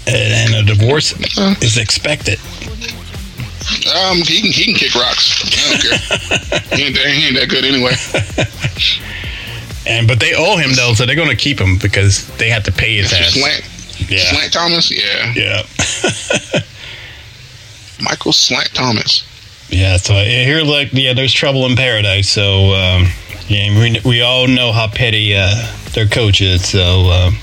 [0.08, 1.14] and a divorce
[1.62, 2.40] is expected.
[3.94, 5.44] Um, he can he can kick rocks.
[5.44, 6.78] I don't care.
[6.78, 7.94] he, ain't that, he ain't that good anyway.
[9.88, 12.64] And but they owe him though, so they're going to keep him because they have
[12.64, 13.34] to pay his ass.
[13.34, 15.34] Slant, Yeah, Slant Thomas, yeah.
[15.34, 16.60] yeah.
[18.02, 19.24] Michael Slant Thomas.
[19.70, 22.30] Yeah, so I hear like yeah, there's trouble in paradise.
[22.30, 23.08] So um,
[23.48, 25.56] yeah, we, we all know how petty uh,
[25.92, 26.68] their coach is.
[26.68, 27.38] So um,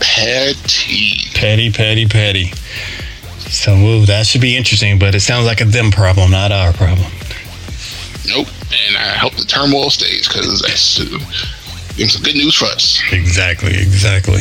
[0.00, 1.30] Petty.
[1.34, 2.52] petty, petty, petty.
[3.50, 4.98] So ooh, that should be interesting.
[4.98, 7.10] But it sounds like a them problem, not our problem.
[8.26, 8.48] Nope.
[8.86, 11.18] And I hope the turmoil stays because that's uh,
[12.08, 13.00] some good news for us.
[13.12, 14.40] Exactly, exactly.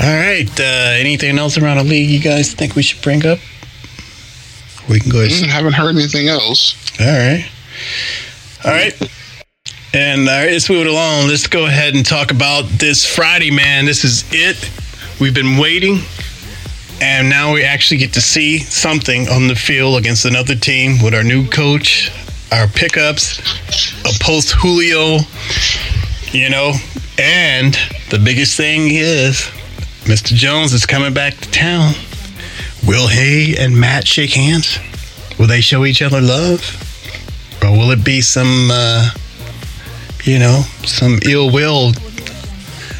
[0.00, 0.48] All right.
[0.60, 3.38] Uh, anything else around the league you guys think we should bring up?
[4.88, 5.30] We can go ahead.
[5.30, 6.74] Mm, haven't heard anything else.
[7.00, 7.50] All right.
[8.64, 8.94] All right.
[9.94, 11.28] And all right, let's move it along.
[11.28, 13.84] Let's go ahead and talk about this Friday, man.
[13.84, 14.70] This is it.
[15.20, 16.00] We've been waiting.
[17.02, 21.14] And now we actually get to see something on the field against another team with
[21.14, 22.10] our new coach,
[22.52, 23.40] our pickups,
[24.04, 25.18] a post Julio,
[26.30, 26.72] you know.
[27.18, 27.74] And
[28.10, 29.50] the biggest thing is
[30.04, 30.34] Mr.
[30.34, 31.94] Jones is coming back to town.
[32.86, 34.78] Will he and Matt shake hands?
[35.38, 36.60] Will they show each other love?
[37.62, 39.08] Or will it be some, uh,
[40.24, 41.92] you know, some ill will?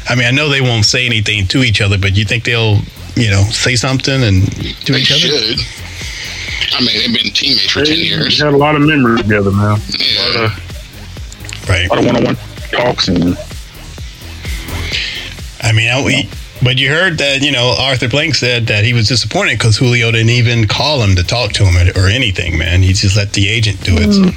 [0.09, 2.79] I mean, I know they won't say anything to each other, but you think they'll,
[3.15, 4.45] you know, say something and
[4.85, 5.19] to They each other?
[5.19, 5.59] should.
[6.75, 7.97] I mean, they've been teammates for 10 years.
[7.97, 8.41] They years.
[8.41, 9.79] had a lot of memories together, man.
[9.89, 10.07] Yeah.
[10.07, 11.85] A lot of, Right.
[11.85, 12.37] a lot of one-on-one
[12.71, 13.37] talks and
[15.61, 16.29] I mean, I, we,
[16.63, 20.11] but you heard that, you know, Arthur Blank said that he was disappointed because Julio
[20.11, 22.81] didn't even call him to talk to him or, or anything, man.
[22.81, 24.13] He just let the agent do it.
[24.13, 24.31] So,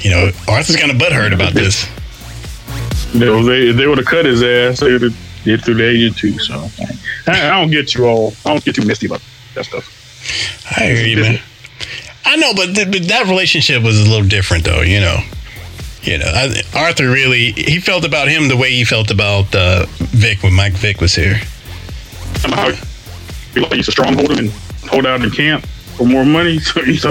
[0.00, 1.86] you know, Arthur's kind of butthurt about this.
[3.12, 4.80] you know, they they would have cut his ass.
[4.80, 6.38] They would have did through the agent too.
[6.38, 6.54] So
[7.26, 8.32] I, I don't get you all.
[8.44, 9.22] I don't get too misty about
[9.54, 9.96] that stuff.
[10.76, 11.40] I hear you, man.
[12.24, 14.82] I know, but, th- but that relationship was a little different, though.
[14.82, 15.18] You know,
[16.02, 19.86] you know, I, Arthur really he felt about him the way he felt about uh,
[19.98, 21.40] Vick when Mike Vick was here.
[22.36, 22.70] Somehow
[23.54, 24.50] he used to stronghold him and
[24.88, 26.58] hold out in camp for more money.
[26.70, 27.04] So he's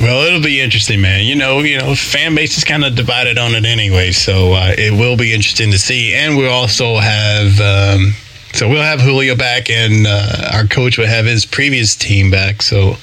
[0.00, 1.24] Well, it'll be interesting, man.
[1.24, 4.74] You know, you know, fan base is kind of divided on it anyway, so uh,
[4.76, 6.12] it will be interesting to see.
[6.12, 8.12] And we'll also have, um,
[8.52, 12.60] so we'll have Julio back, and uh, our coach will have his previous team back.
[12.60, 12.96] So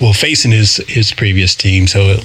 [0.00, 2.24] we'll facing his his previous team, so it,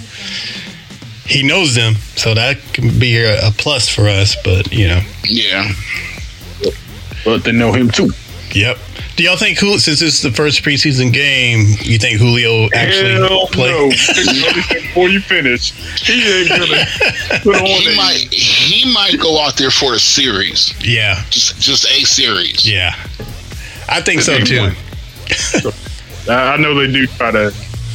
[1.26, 1.95] he knows them.
[2.15, 4.36] So that can be a, a plus for us.
[4.43, 5.71] But you know, Yeah.
[7.26, 8.11] but they know him too.
[8.51, 8.78] yep.
[9.15, 13.11] Do y'all think Julio, since this is the first preseason game, you think Julio actually
[13.13, 13.69] Hell play?
[13.69, 13.89] no!
[14.71, 15.71] Before you finish,
[16.01, 16.65] he ain't gonna
[17.43, 20.74] put on He a- might he might go out there for a series.
[20.84, 22.67] Yeah, Just just a series.
[22.67, 22.95] yeah.
[23.88, 24.71] I think so too.
[26.26, 26.38] point.
[26.38, 27.53] I I know they do try to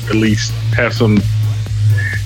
[0.08, 1.18] at least have some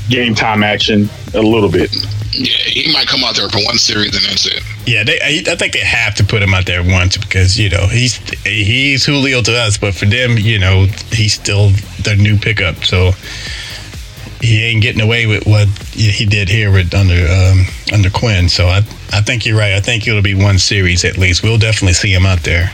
[0.09, 1.95] game time action a little bit.
[2.33, 4.63] Yeah, he might come out there for one series and that's it.
[4.87, 7.69] Yeah, they, I, I think they have to put him out there once because you
[7.69, 11.71] know he's he's Julio to us, but for them, you know, he's still
[12.03, 13.13] their new pickup, so
[14.41, 18.49] he ain't getting away with what he did here with under um, under Quinn.
[18.49, 18.79] So I
[19.13, 19.75] I think you're right.
[19.75, 21.43] I think it'll be one series at least.
[21.43, 22.73] We'll definitely see him out there.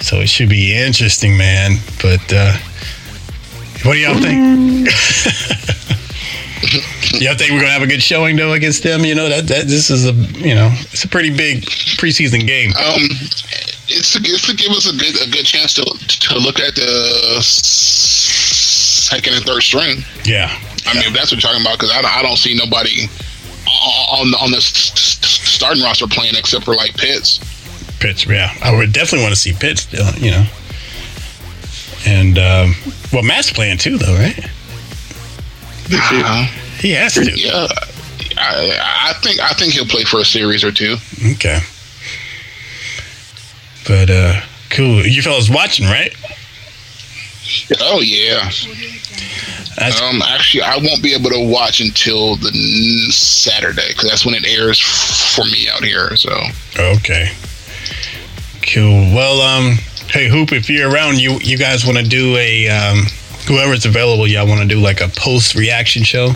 [0.00, 1.76] So it should be interesting, man.
[2.00, 2.56] But uh,
[3.84, 4.88] what do y'all think?
[7.20, 9.04] Y'all think we're gonna have a good showing though against them?
[9.04, 11.62] You know that that this is a you know it's a pretty big
[11.98, 12.70] preseason game.
[12.76, 13.08] Um,
[13.88, 16.74] it's to, it's to give us a good a good chance to to look at
[16.74, 20.04] the second and third string.
[20.24, 20.50] Yeah,
[20.86, 23.06] I mean, if that's what you're talking about, because I, don't- I don't see nobody
[24.12, 27.38] on on the s- s- starting roster playing except for like Pitts.
[28.00, 28.26] Pitts.
[28.26, 30.08] Yeah, I would definitely want to see Pitts still.
[30.16, 30.46] You know,
[32.06, 32.74] and um,
[33.12, 34.38] well, Matt's playing too though, right?
[35.90, 36.44] Uh,
[36.78, 37.24] He has to.
[37.24, 37.66] yeah,
[38.36, 40.96] I, I think I think he'll play for a series or two.
[41.32, 41.60] Okay.
[43.86, 44.40] But uh
[44.70, 45.04] cool.
[45.06, 46.14] You fellas watching, right?
[47.80, 48.50] Oh yeah.
[49.76, 54.26] That's Um, actually, I won't be able to watch until the n- Saturday because that's
[54.26, 56.14] when it airs for me out here.
[56.16, 56.30] So
[56.78, 57.30] okay.
[58.72, 59.14] Cool.
[59.14, 59.76] Well, um,
[60.10, 62.98] hey Hoop, if you're around, you you guys want to do a um,
[63.46, 66.32] whoever's available, y'all want to do like a post reaction show,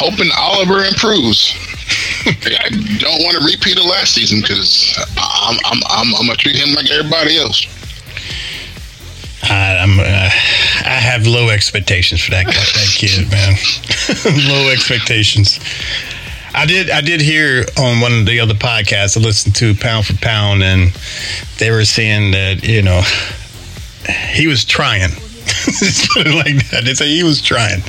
[0.00, 1.54] hoping Ollison improves.
[2.26, 6.56] I don't want to repeat of last season because I'm I'm, I'm I'm gonna treat
[6.56, 7.66] him like everybody else.
[9.42, 13.56] I, I'm, uh, I have low expectations for that that kid, man.
[14.48, 15.58] low expectations.
[16.54, 16.90] I did.
[16.90, 20.62] I did hear on one of the other podcasts I listened to, Pound for Pound,
[20.62, 20.92] and
[21.58, 23.02] they were saying that you know
[24.32, 25.10] he was trying.
[25.78, 26.84] Just put it like that.
[26.84, 27.80] They say he was trying,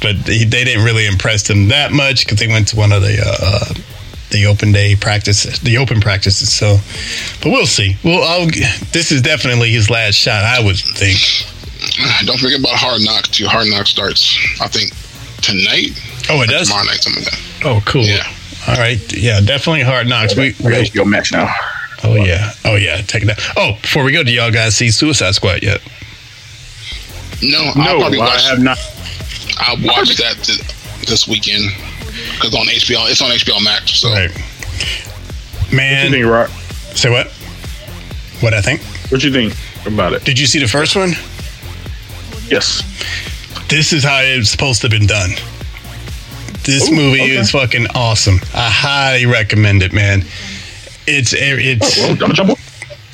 [0.00, 3.02] but he, they didn't really impress him that much because they went to one of
[3.02, 3.74] the uh, uh,
[4.30, 6.52] the open day practices, the open practices.
[6.52, 6.78] So,
[7.42, 7.96] but we'll see.
[8.04, 8.46] Well, I'll,
[8.92, 11.18] this is definitely his last shot, I would think.
[12.26, 13.46] Don't forget about Hard Knocks too.
[13.46, 14.90] Hard Knocks starts I think
[15.42, 15.90] tonight.
[16.28, 16.68] Oh, it does.
[16.68, 17.64] tomorrow night, something like that.
[17.64, 18.04] Oh, cool.
[18.04, 18.26] Yeah.
[18.68, 18.98] All right.
[19.16, 20.34] Yeah, definitely hard knocks.
[20.34, 21.48] We, We got HBO Max now.
[22.02, 22.50] oh yeah.
[22.64, 23.00] Oh yeah.
[23.02, 23.38] Take that.
[23.56, 25.80] Oh, before we go, do y'all guys see Suicide Squad yet?
[27.42, 28.44] No, I'll No, probably I watch.
[28.48, 28.78] have not.
[29.58, 30.60] I'll watch that th-
[31.06, 31.70] this weekend
[32.34, 33.92] because on HBO, it's on HBO Max.
[34.00, 34.30] So Right.
[34.30, 36.50] What you Man, think, Rock?
[36.94, 37.28] say what?
[38.40, 38.80] What I think?
[39.10, 39.54] What you think
[39.86, 40.24] about it?
[40.24, 41.10] Did you see the first one?
[42.48, 42.82] Yes.
[43.68, 45.30] This is how it's supposed to have been done.
[46.62, 47.36] This Ooh, movie okay.
[47.36, 48.36] is fucking awesome.
[48.54, 50.20] I highly recommend it, man.
[51.06, 52.56] It's it's oh, Well, I'm jump on.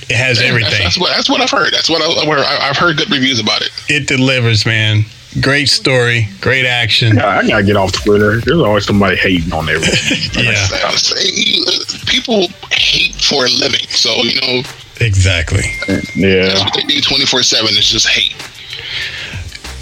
[0.09, 0.83] It has That's, everything.
[0.83, 1.73] that's what that's what I've heard.
[1.73, 3.71] That's what I, where I, I've heard good reviews about it.
[3.89, 5.05] It delivers, man.
[5.41, 7.17] Great story, great action.
[7.17, 8.41] Yeah, I gotta get off Twitter.
[8.41, 10.45] There's always somebody hating on everything.
[10.45, 10.53] Yeah,
[10.85, 14.63] Uh, say, people hate for a living, so you know
[15.01, 15.63] exactly.
[15.87, 16.59] that's yeah.
[16.65, 17.69] what they do twenty four seven.
[17.71, 18.35] It's just hate.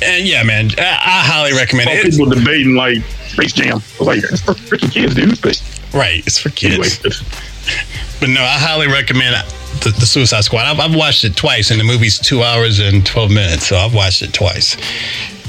[0.02, 1.98] And yeah, man, I, I highly recommend Saw it.
[2.06, 3.78] It's- people debating like Space Jam.
[3.78, 5.40] I was like, it's for freaking kids, dude.
[5.42, 5.60] But
[5.92, 7.00] right, it's for kids.
[7.04, 7.16] anyway,
[8.20, 9.34] But no, I highly recommend
[9.80, 10.66] the, the Suicide Squad.
[10.66, 13.94] I've, I've watched it twice, and the movie's two hours and twelve minutes, so I've
[13.94, 14.76] watched it twice,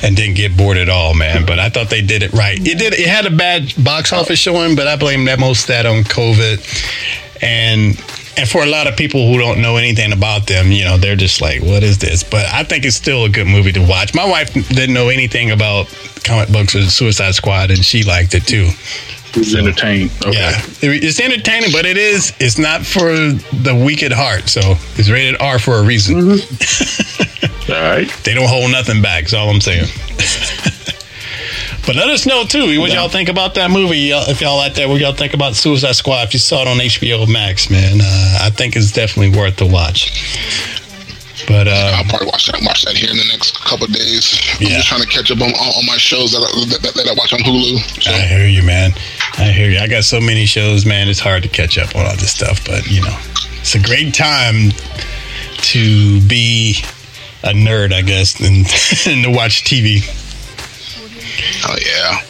[0.03, 1.45] and didn't get bored at all, man.
[1.45, 2.57] But I thought they did it right.
[2.59, 2.93] It did.
[2.93, 6.59] It had a bad box office showing, but I blame that most that on COVID,
[7.41, 7.99] and
[8.37, 11.15] and for a lot of people who don't know anything about them, you know, they're
[11.15, 14.13] just like, "What is this?" But I think it's still a good movie to watch.
[14.13, 15.87] My wife didn't know anything about
[16.23, 18.69] comic books or Suicide Squad, and she liked it too.
[19.33, 20.09] It's entertaining.
[20.25, 20.31] Okay.
[20.37, 22.33] Yeah, it's entertaining, but it is.
[22.39, 24.49] It's not for the weak at heart.
[24.49, 26.17] So it's rated R for a reason.
[27.69, 28.09] All right.
[28.23, 29.23] They don't hold nothing back.
[29.23, 29.85] That's all I'm saying.
[31.85, 34.11] but let us know too what y'all think about that movie.
[34.11, 36.27] If y'all like that, what y'all think about Suicide Squad?
[36.27, 39.67] If you saw it on HBO Max, man, uh, I think it's definitely worth the
[39.67, 40.80] watch.
[41.47, 44.39] But uh, I'll probably watch that watch that here in the next couple of days.
[44.59, 44.77] I'm Yeah.
[44.77, 47.13] just trying to catch up on, on, on my shows that I, that, that I
[47.13, 48.01] watch on Hulu.
[48.03, 48.91] So I hear you, man.
[49.37, 49.79] I hear you.
[49.79, 51.07] I got so many shows, man.
[51.09, 53.17] It's hard to catch up on all this stuff, but you know,
[53.59, 54.71] it's a great time
[55.73, 56.75] to be
[57.43, 58.65] a nerd, I guess, and,
[59.11, 60.01] and to watch TV.
[61.65, 62.21] oh yeah,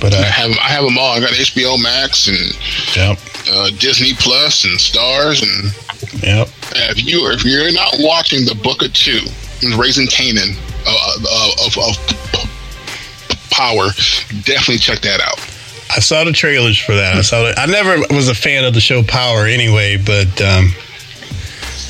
[0.00, 1.12] But I uh, have I have them all.
[1.16, 2.38] I got HBO Max and
[2.96, 3.18] yep,
[3.50, 6.48] uh, Disney Plus and Stars and yep.
[6.72, 9.20] if you if you're not watching the Book of Two,
[9.78, 13.88] Raising Kanan uh, uh, of, of Power,
[14.44, 15.38] definitely check that out.
[15.94, 17.16] I saw the trailers for that.
[17.16, 17.58] I saw it.
[17.58, 20.68] I never was a fan of the show Power anyway, but um,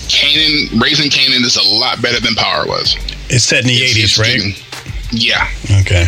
[0.09, 2.97] Kanan, Raising Kanan is a lot better than Power was.
[3.29, 4.37] it's set in the It's- eighties, it's right?
[4.37, 4.55] getting-
[5.13, 5.49] Yeah.
[5.83, 6.07] Okay.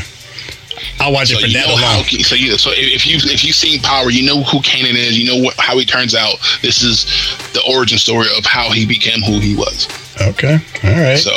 [1.02, 2.04] I'll watch So it for you that know how, alone.
[2.22, 5.18] so you so if you if you've seen Power, you know who Kanan is.
[5.18, 6.36] You know what, how he turns out.
[6.62, 7.04] This is
[7.52, 9.88] the origin story of how he became who he was.
[10.20, 10.58] Okay.
[10.84, 11.18] All right.
[11.18, 11.32] So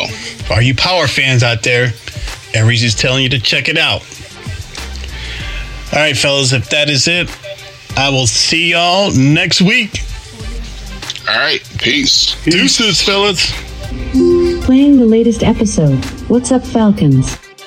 [0.54, 1.94] are you Power fans out there,
[2.54, 4.02] Aries is telling you to check it out.
[5.94, 7.30] All right, fellas, if that is it,
[7.98, 10.02] I will see y'all next week.
[11.30, 12.36] all right, peace.
[12.44, 13.52] Deuces, fellas.
[14.66, 16.04] Playing the latest episode.
[16.28, 17.38] What's up, Falcons?